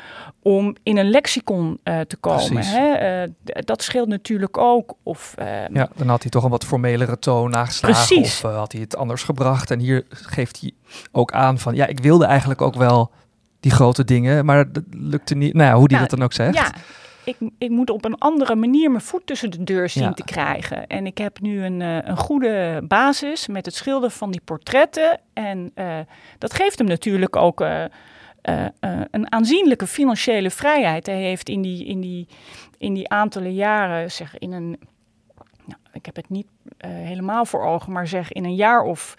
om 0.41 0.75
in 0.83 0.97
een 0.97 1.09
lexicon 1.09 1.79
eh, 1.83 1.99
te 1.99 2.17
komen. 2.17 2.65
Hè? 2.65 2.91
Eh, 2.91 3.29
dat 3.43 3.83
scheelt 3.83 4.07
natuurlijk 4.07 4.57
ook. 4.57 4.93
Of, 5.03 5.33
ehm, 5.37 5.75
Ja, 5.77 5.89
dan 5.95 6.07
had 6.07 6.21
hij 6.21 6.31
toch 6.31 6.43
een 6.43 6.49
wat 6.49 6.65
formelere 6.65 7.19
toon 7.19 7.49
nageslagen. 7.49 8.05
Precies. 8.05 8.43
Of 8.43 8.51
eh, 8.51 8.57
had 8.57 8.71
hij 8.71 8.81
het 8.81 8.97
anders 8.97 9.23
gebracht. 9.23 9.71
En 9.71 9.79
hier 9.79 10.05
geeft 10.09 10.61
hij 10.61 10.71
ook 11.11 11.31
aan 11.31 11.59
van... 11.59 11.75
Ja, 11.75 11.85
ik 11.85 11.99
wilde 11.99 12.25
eigenlijk 12.25 12.61
ook 12.61 12.75
wel 12.75 13.11
die 13.59 13.71
grote 13.71 14.03
dingen. 14.03 14.45
Maar 14.45 14.71
dat 14.71 14.83
lukte 14.91 15.35
niet. 15.35 15.53
Nou 15.53 15.65
ja, 15.69 15.75
hoe 15.75 15.83
hij 15.83 15.97
Nou, 15.97 16.01
dat 16.01 16.17
dan 16.17 16.23
ook 16.23 16.33
zegt. 16.33 16.55
Ja, 16.55 16.71
ik, 17.27 17.37
ik 17.57 17.69
moet 17.69 17.89
op 17.89 18.05
een 18.05 18.17
andere 18.17 18.55
manier 18.55 18.91
mijn 18.91 19.03
voet 19.03 19.25
tussen 19.25 19.51
de 19.51 19.63
deur 19.63 19.89
zien 19.89 20.03
Ja. 20.03 20.13
te 20.13 20.23
krijgen. 20.23 20.87
En 20.87 21.05
ik 21.05 21.17
heb 21.17 21.39
nu 21.39 21.63
een, 21.63 21.81
eh, 21.81 21.97
een 22.01 22.17
goede 22.17 22.81
basis 22.83 23.47
met 23.47 23.65
het 23.65 23.75
schilderen 23.75 24.11
van 24.11 24.31
die 24.31 24.41
portretten. 24.41 25.19
En 25.33 25.71
eh, 25.73 25.99
dat 26.37 26.53
geeft 26.53 26.77
hem 26.77 26.87
natuurlijk 26.87 27.35
ook 27.35 27.61
eh, 27.61 27.85
een 29.11 29.31
aanzienlijke 29.31 29.87
financiële 29.87 30.49
vrijheid. 30.49 31.05
Hij 31.05 31.21
heeft 31.21 31.49
in 31.49 31.61
die, 31.61 31.85
in 31.85 32.01
die, 32.01 32.27
in 32.77 32.93
die 32.93 33.09
aantallen 33.09 33.53
jaren, 33.53 34.11
zeg 34.11 34.37
in 34.37 34.51
een. 34.51 34.69
Nou, 35.65 35.79
ik 35.93 36.05
heb 36.05 36.15
het 36.15 36.29
niet 36.29 36.47
helemaal 36.77 37.45
voor 37.45 37.63
ogen, 37.63 37.91
maar 37.91 38.07
zeg 38.07 38.31
in 38.31 38.43
een 38.43 38.55
jaar 38.55 38.81
of 38.81 39.15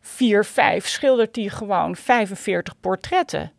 vier, 0.00 0.44
vijf 0.44 0.86
schildert 0.86 1.36
hij 1.36 1.48
gewoon 1.48 1.96
45 1.96 2.80
portretten. 2.80 3.52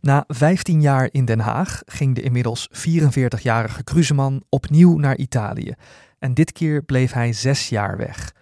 Na 0.00 0.24
15 0.28 0.80
jaar 0.80 1.08
in 1.12 1.24
Den 1.24 1.40
Haag 1.40 1.82
ging 1.86 2.14
de 2.14 2.22
inmiddels 2.22 2.68
44-jarige 2.72 3.84
Kruseman 3.84 4.42
opnieuw 4.48 4.96
naar 4.96 5.16
Italië. 5.16 5.74
En 6.18 6.34
dit 6.34 6.52
keer 6.52 6.82
bleef 6.82 7.12
hij 7.12 7.32
zes 7.32 7.68
jaar 7.68 7.96
weg. 7.96 8.32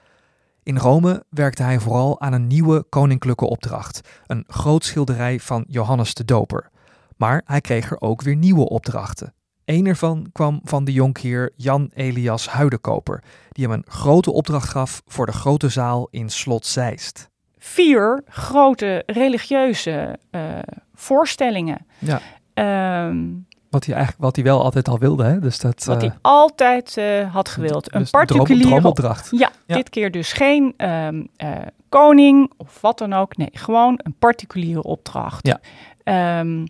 In 0.63 0.77
Rome 0.77 1.25
werkte 1.31 1.63
hij 1.63 1.79
vooral 1.79 2.21
aan 2.21 2.33
een 2.33 2.47
nieuwe 2.47 2.85
koninklijke 2.89 3.47
opdracht, 3.47 4.09
een 4.27 4.45
groot 4.47 4.85
schilderij 4.85 5.41
van 5.41 5.65
Johannes 5.69 6.15
de 6.15 6.25
Doper. 6.25 6.71
Maar 7.17 7.43
hij 7.45 7.61
kreeg 7.61 7.91
er 7.91 8.01
ook 8.01 8.23
weer 8.23 8.37
nieuwe 8.37 8.69
opdrachten. 8.69 9.35
Eén 9.65 9.87
ervan 9.87 10.27
kwam 10.33 10.61
van 10.65 10.85
de 10.85 10.93
jonkheer 10.93 11.53
Jan 11.57 11.91
Elias 11.95 12.49
Huidekoper, 12.49 13.23
die 13.51 13.65
hem 13.67 13.75
een 13.75 13.93
grote 13.93 14.33
opdracht 14.33 14.69
gaf 14.69 15.03
voor 15.07 15.27
de 15.27 15.33
grote 15.33 15.69
zaal 15.69 16.09
in 16.11 16.29
Slot 16.31 16.67
Zeist. 16.67 17.31
vier 17.59 18.23
grote 18.27 19.03
religieuze 19.07 20.19
eh, 20.31 20.59
voorstellingen. 21.01 21.87
Ja. 21.99 22.21
Ehm, 22.55 23.25
Wat 23.71 23.85
hij 23.85 23.95
eigenlijk 23.95 24.25
wat 24.25 24.37
hij 24.37 24.45
wel 24.45 24.63
altijd 24.63 24.89
al 24.89 24.99
wilde, 24.99 25.25
hè? 25.25 25.39
Dus 25.41 25.59
dat. 25.59 25.85
wat 25.85 26.03
eh, 26.03 26.09
hij 26.09 26.19
altijd 26.23 26.97
eh, 26.97 27.35
had 27.35 27.49
gewild. 27.49 27.95
Een 27.95 28.01
dus 28.01 28.11
particuliere. 28.11 28.95
ja, 29.31 29.51
Ja. 29.67 29.77
dit 29.77 29.89
keer 29.91 30.11
dus 30.11 30.33
geen 30.33 30.75
ehm, 30.77 31.25
eh, 31.37 31.51
koning 31.89 32.53
of 32.57 32.81
wat 32.81 32.99
dan 32.99 33.13
ook. 33.13 33.37
Nee, 33.37 33.49
gewoon 33.53 34.01
een 34.03 34.15
particuliere 34.19 34.83
opdracht. 34.83 35.47
Ja. 35.47 35.61
Ehm, 36.05 36.67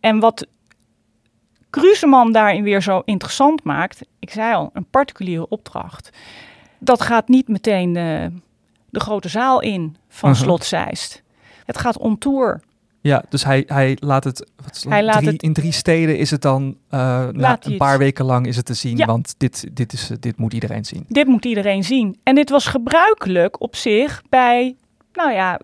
en 0.00 0.18
wat 0.20 0.46
Kruseman 1.70 2.32
daarin 2.32 2.62
weer 2.62 2.82
zo 2.82 3.02
interessant 3.04 3.64
maakt, 3.64 4.00
ik 4.18 4.30
zei 4.30 4.54
al, 4.54 4.70
een 4.72 4.86
particuliere 4.90 5.48
opdracht. 5.48 6.10
Dat 6.78 7.00
gaat 7.02 7.28
niet 7.28 7.48
meteen 7.48 7.96
eh, 7.96 8.26
de 8.90 9.00
grote 9.00 9.28
zaal 9.28 9.60
in 9.60 9.96
van 10.08 10.30
Mhm. 10.30 10.38
Slot 10.38 10.64
Zeist. 10.64 11.22
Het 11.64 11.78
gaat 11.78 11.98
on 11.98 12.18
tour. 12.18 12.60
Ja, 13.08 13.22
dus 13.28 13.44
hij, 13.44 13.64
hij 13.66 13.96
laat 14.00 14.24
het, 14.24 14.50
wat 14.64 14.76
is 14.76 14.82
het, 14.82 14.92
Hij 14.92 15.04
laat 15.04 15.16
drie, 15.16 15.28
het- 15.32 15.42
in 15.42 15.52
drie 15.52 15.72
steden 15.72 16.18
is 16.18 16.30
het 16.30 16.42
dan, 16.42 16.76
eh, 16.88 16.98
na 16.98 17.28
hij 17.30 17.50
een 17.52 17.58
het- 17.60 17.76
paar 17.76 17.98
weken 17.98 18.24
lang 18.24 18.46
is 18.46 18.56
het 18.56 18.64
te 18.66 18.74
zien, 18.74 18.96
Ja. 18.96 19.06
want 19.06 19.34
dit, 19.38 19.68
dit, 19.76 19.92
is, 19.92 20.10
dit 20.20 20.36
moet 20.36 20.52
iedereen 20.52 20.84
zien. 20.84 21.04
Dit 21.08 21.26
moet 21.26 21.44
iedereen 21.44 21.84
zien. 21.84 22.18
En 22.22 22.34
dit 22.34 22.50
was 22.50 22.66
gebruikelijk 22.66 23.60
op 23.60 23.76
zich 23.76 24.22
bij, 24.28 24.76
nou 25.12 25.32
ja, 25.32 25.60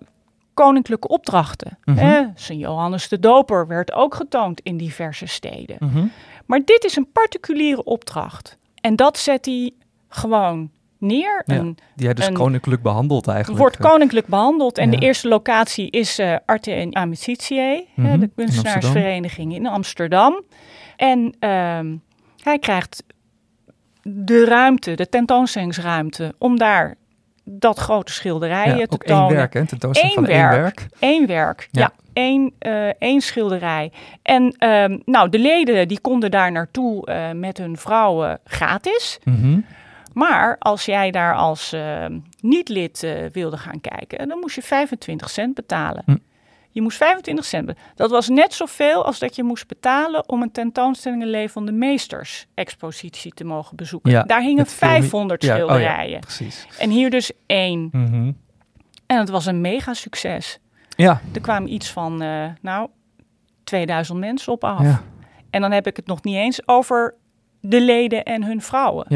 koninklijke 0.55 1.09
opdrachten. 1.09 1.79
Mhm. 1.85 1.99
Eh, 1.99 2.21
Sint 2.35 2.61
Johannes 2.61 3.09
de 3.09 3.19
Doper 3.19 3.67
werd 3.67 3.93
ook 3.93 4.15
getoond 4.15 4.61
in 4.61 4.77
diverse 4.77 5.27
steden. 5.27 6.13
Maar 6.47 6.61
dit 6.65 6.85
is 6.85 6.97
een 6.97 7.09
particuliere 7.13 7.85
opdracht. 7.85 8.59
En 8.81 8.97
dat 8.97 9.19
zet 9.19 9.45
hij 9.45 9.71
gewoon 10.09 10.71
neer. 11.07 11.43
Ja, 11.47 11.55
Een- 11.55 11.79
Die 11.95 12.07
hij 12.07 12.15
dus 12.15 12.27
een- 12.27 12.35
koninklijk 12.35 12.83
behandelt 12.83 13.27
eigenlijk. 13.29 13.59
wordt 13.61 13.77
koninklijk 13.77 14.27
behandeld. 14.27 14.79
En 14.79 14.91
Ja. 14.91 14.99
de 14.99 15.07
eerste 15.07 15.29
locatie 15.29 15.91
is 15.91 16.19
eh 16.19 16.37
Arte 16.47 16.73
en 16.73 16.97
Amicitie, 16.97 17.89
Mhm, 17.95 18.19
de 18.21 18.31
kunstenaarsvereniging 18.37 19.55
in 19.55 19.67
Amsterdam. 19.67 20.43
En 20.97 21.35
ehm, 21.39 21.97
hij 22.43 22.59
krijgt 22.59 23.05
de 24.03 24.45
ruimte, 24.45 24.95
de 24.95 25.09
tentoonstellingsruimte, 25.09 26.35
om 26.39 26.59
daar 26.59 26.95
dat 27.45 27.79
grote 27.79 28.13
schilderijen 28.13 28.77
ja, 28.77 28.87
te 28.87 28.93
ook 28.95 29.03
tonen. 29.05 29.25
één 29.27 29.35
werk, 29.37 29.53
hè? 29.55 29.67
tentoonstelling 29.67 30.17
Eén 30.19 30.25
van 30.25 30.33
één 30.35 30.49
werk. 30.49 30.61
werk. 30.61 30.87
Eén 31.01 31.27
werk, 31.27 31.69
Ja. 31.71 31.81
ja. 31.81 31.93
één, 32.13 32.53
eh, 32.59 32.89
één 32.99 33.21
schilderij. 33.21 33.93
En 34.23 34.55
ehm, 34.59 34.99
nou, 35.05 35.29
de 35.29 35.39
leden 35.39 35.89
die 35.89 36.01
konden 36.01 36.31
daar 36.31 36.53
naartoe 36.53 37.07
eh, 37.07 37.31
met 37.31 37.59
hun 37.59 37.77
vrouwen 37.77 38.41
gratis. 38.45 39.19
Mhm. 39.25 39.59
Maar 40.15 40.57
als 40.59 40.85
jij 40.85 41.11
daar 41.11 41.35
als 41.35 41.73
eh, 41.73 42.07
niet-lid 42.41 43.03
eh, 43.03 43.13
wilde 43.33 43.57
gaan 43.57 43.81
kijken, 43.81 44.29
dan 44.29 44.39
moest 44.39 44.55
je 44.55 44.63
25 44.63 45.31
cent 45.31 45.55
betalen. 45.55 46.03
Hm. 46.07 46.17
Je 46.71 46.83
moest 46.83 46.97
25 46.97 47.45
cent 47.45 47.67
betalen. 47.67 47.89
Dat 47.95 48.11
was 48.11 48.29
net 48.29 48.55
zoveel 48.55 49.05
als 49.05 49.19
dat 49.19 49.37
je 49.37 49.43
moest 49.43 49.67
betalen 49.67 50.29
om 50.29 50.43
een 50.43 50.53
tentoonstelling 50.53 51.25
levende 51.25 51.73
meesters 51.73 52.47
expositie 52.55 53.33
te 53.35 53.45
mogen 53.45 53.77
bezoeken. 53.77 54.11
Ja, 54.11 54.23
daar 54.23 54.41
hingen 54.41 54.57
met 54.57 54.73
veel 54.73 54.89
meer- 54.89 55.01
500 55.01 55.43
Ja, 55.43 55.53
oh 55.53 55.59
ja. 55.59 55.65
schilderijen. 55.67 56.21
Precies. 56.21 56.67
En 56.79 56.91
hier 56.91 57.11
dus 57.11 57.31
één. 57.47 57.89
Mhm. 57.93 58.33
En 59.07 59.19
het 59.19 59.29
was 59.29 59.47
een 59.47 59.61
mega 59.61 59.95
succes. 59.95 60.59
Ja, 60.97 61.21
Er 61.35 61.41
kwamen 61.41 61.73
iets 61.73 61.91
van, 61.91 62.23
eh, 62.23 62.45
nou, 62.61 62.89
2000 63.65 64.19
mensen 64.19 64.53
op 64.53 64.65
af. 64.65 64.99
En 65.51 65.61
dan 65.61 65.71
heb 65.73 65.87
ik 65.87 65.97
het 65.97 66.07
nog 66.07 66.23
niet 66.23 66.37
eens 66.37 66.69
over 66.69 67.15
de 67.67 67.81
leden 67.81 68.23
en 68.25 68.45
hun 68.45 68.63
vrouwen. 68.63 69.07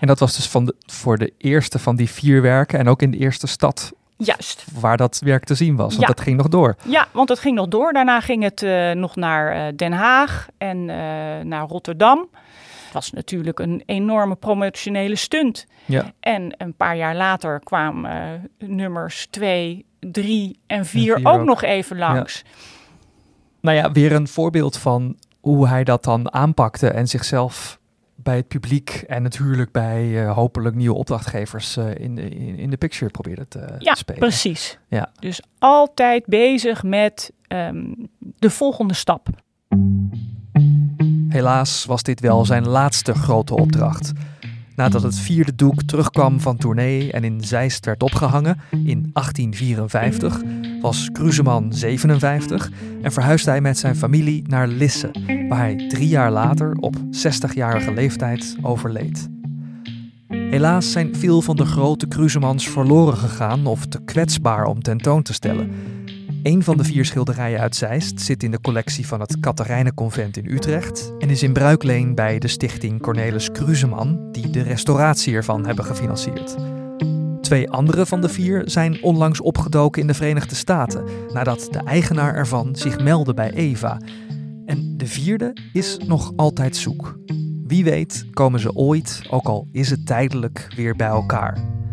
En 0.00 0.06
dat 0.06 0.18
was 0.18 0.36
dus 0.36 0.48
van 0.48 0.64
de, 0.64 0.74
voor 0.86 1.18
de 1.18 1.32
eerste 1.38 1.78
van 1.78 1.96
die 1.96 2.10
vier 2.10 2.42
werken 2.42 2.78
en 2.78 2.88
ook 2.88 3.02
in 3.02 3.10
de 3.10 3.16
eerste 3.18 3.46
stad 3.46 3.92
Juist. 4.16 4.64
waar 4.80 4.96
dat 4.96 5.20
werk 5.24 5.44
te 5.44 5.54
zien 5.54 5.76
was. 5.76 5.88
Want 5.88 6.00
Ja. 6.00 6.06
dat 6.06 6.20
ging 6.20 6.36
nog 6.36 6.48
door. 6.48 6.76
Ja, 6.84 7.06
want 7.12 7.28
het 7.28 7.38
ging 7.38 7.56
nog 7.56 7.68
door. 7.68 7.92
Daarna 7.92 8.20
ging 8.20 8.42
het 8.42 8.62
eh, 8.62 8.90
nog 8.90 9.16
naar 9.16 9.52
eh, 9.52 9.76
Den 9.76 9.92
Haag 9.92 10.48
en 10.58 10.78
eh, 10.90 10.96
naar 11.44 11.66
Rotterdam. 11.68 12.28
Het 12.84 12.92
was 12.92 13.12
natuurlijk 13.12 13.58
een 13.58 13.82
enorme 13.86 14.34
promotionele 14.34 15.16
stunt. 15.16 15.66
Ja. 15.84 16.12
En 16.20 16.54
een 16.58 16.74
paar 16.74 16.96
jaar 16.96 17.16
later 17.16 17.60
kwamen 17.60 18.50
nummers 18.58 19.26
2, 19.30 19.84
3 20.00 20.58
en 20.66 20.86
4 20.86 21.02
vier 21.16 21.16
ook, 21.32 21.38
ook. 21.40 21.44
nog 21.44 21.62
even 21.62 21.98
langs. 21.98 22.42
Nou 23.60 23.76
ja, 23.76 23.92
weer 23.92 24.12
een 24.12 24.28
voorbeeld 24.28 24.76
van 24.78 25.16
hoe 25.40 25.68
hij 25.68 25.84
dat 25.84 26.04
dan 26.04 26.32
aanpakte 26.32 26.88
en 26.88 27.08
zichzelf 27.08 27.78
bij 28.24 28.36
het 28.36 28.48
publiek 28.48 29.04
en 29.06 29.22
natuurlijk 29.22 29.72
bij 29.72 30.24
eh, 30.24 30.32
hopelijk 30.34 30.74
nieuwe 30.76 30.96
opdrachtgevers 30.96 31.76
eh, 31.76 31.94
in, 31.94 32.14
de, 32.14 32.28
in, 32.28 32.58
in 32.58 32.70
de 32.70 32.76
picture 32.76 33.10
probeerde 33.10 33.48
te 33.48 33.74
Ja, 33.78 33.94
spelen. 33.94 34.20
precies. 34.20 34.78
Ja. 34.88 35.12
Dus 35.18 35.40
altijd 35.58 36.26
bezig 36.26 36.82
met 36.82 37.32
ehm, 37.46 37.84
de 38.18 38.50
volgende 38.50 38.94
stap. 38.94 39.28
Helaas 41.28 41.84
was 41.84 42.02
dit 42.02 42.20
wel 42.20 42.44
zijn 42.44 42.68
laatste 42.68 43.14
grote 43.14 43.54
opdracht. 43.54 44.12
Nadat 44.76 45.02
het 45.02 45.18
vierde 45.18 45.54
doek 45.54 45.82
terugkwam 45.82 46.40
van 46.40 46.56
tournee 46.56 47.12
en 47.12 47.24
in 47.24 47.44
Zeist 47.44 47.84
werd 47.84 48.02
opgehangen 48.02 48.60
in 48.70 49.10
1854, 49.12 50.42
was 50.80 51.08
Kruseman 51.12 51.72
57 51.72 52.70
en 53.02 53.12
verhuisde 53.12 53.50
hij 53.50 53.60
met 53.60 53.78
zijn 53.78 53.96
familie 53.96 54.44
naar 54.48 54.68
Lisse, 54.68 55.10
waar 55.48 55.58
hij 55.58 55.88
drie 55.88 56.08
jaar 56.08 56.30
later 56.30 56.76
op 56.80 56.96
60-jarige 56.96 57.92
leeftijd 57.92 58.56
overleed. 58.62 59.28
Helaas 60.28 60.92
zijn 60.92 61.16
veel 61.16 61.42
van 61.42 61.56
de 61.56 61.64
grote 61.64 62.06
Krusemans 62.06 62.68
verloren 62.68 63.16
gegaan 63.16 63.66
of 63.66 63.86
te 63.86 64.04
kwetsbaar 64.04 64.64
om 64.64 64.82
tentoon 64.82 65.22
te 65.22 65.32
stellen. 65.32 65.70
Een 66.44 66.62
van 66.62 66.76
de 66.76 66.84
vier 66.84 67.04
schilderijen 67.04 67.60
uit 67.60 67.76
Zeist 67.76 68.20
zit 68.20 68.42
in 68.42 68.50
de 68.50 68.60
collectie 68.60 69.06
van 69.06 69.20
het 69.20 69.40
Katharijnenconvent 69.40 70.36
in 70.36 70.50
Utrecht 70.50 71.12
en 71.18 71.30
is 71.30 71.42
in 71.42 71.52
bruikleen 71.52 72.14
bij 72.14 72.38
de 72.38 72.48
stichting 72.48 73.02
Cornelis 73.02 73.50
Kruseman, 73.50 74.32
die 74.32 74.50
de 74.50 74.62
restauratie 74.62 75.34
ervan 75.34 75.66
hebben 75.66 75.84
gefinancierd. 75.84 76.56
Twee 77.40 77.70
andere 77.70 78.06
van 78.06 78.20
de 78.20 78.28
vier 78.28 78.62
zijn 78.64 79.02
onlangs 79.02 79.40
opgedoken 79.40 80.00
in 80.00 80.06
de 80.06 80.14
Verenigde 80.14 80.54
Staten, 80.54 81.04
nadat 81.32 81.68
de 81.70 81.78
eigenaar 81.78 82.34
ervan 82.34 82.76
zich 82.76 83.00
meldde 83.00 83.34
bij 83.34 83.50
Eva. 83.52 84.00
En 84.66 84.96
de 84.96 85.06
vierde 85.06 85.56
is 85.72 85.96
nog 86.06 86.32
altijd 86.36 86.76
zoek. 86.76 87.18
Wie 87.66 87.84
weet 87.84 88.26
komen 88.32 88.60
ze 88.60 88.74
ooit, 88.74 89.22
ook 89.30 89.46
al 89.46 89.68
is 89.72 89.90
het 89.90 90.06
tijdelijk, 90.06 90.72
weer 90.76 90.96
bij 90.96 91.08
elkaar. 91.08 91.83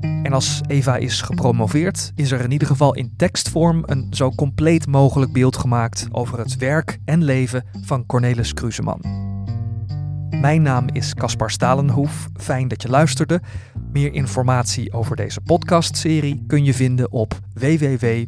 En 0.00 0.32
als 0.32 0.60
Eva 0.66 0.96
is 0.96 1.20
gepromoveerd, 1.20 2.12
is 2.14 2.30
er 2.30 2.40
in 2.40 2.50
ieder 2.50 2.68
geval 2.68 2.94
in 2.94 3.12
tekstvorm 3.16 3.82
een 3.86 4.06
zo 4.10 4.30
compleet 4.30 4.86
mogelijk 4.86 5.32
beeld 5.32 5.56
gemaakt 5.56 6.06
over 6.10 6.38
het 6.38 6.56
werk 6.56 6.98
en 7.04 7.24
leven 7.24 7.64
van 7.84 8.06
Cornelis 8.06 8.54
Kruseman. 8.54 9.00
Mijn 10.40 10.62
naam 10.62 10.86
is 10.92 11.14
Caspar 11.14 11.50
Stalenhoef. 11.50 12.28
Fijn 12.34 12.68
dat 12.68 12.82
je 12.82 12.88
luisterde. 12.88 13.40
Meer 13.92 14.12
informatie 14.12 14.92
over 14.92 15.16
deze 15.16 15.40
podcastserie 15.40 16.44
kun 16.46 16.64
je 16.64 16.74
vinden 16.74 17.12
op 17.12 17.38
www.rkd.nl. 17.54 18.24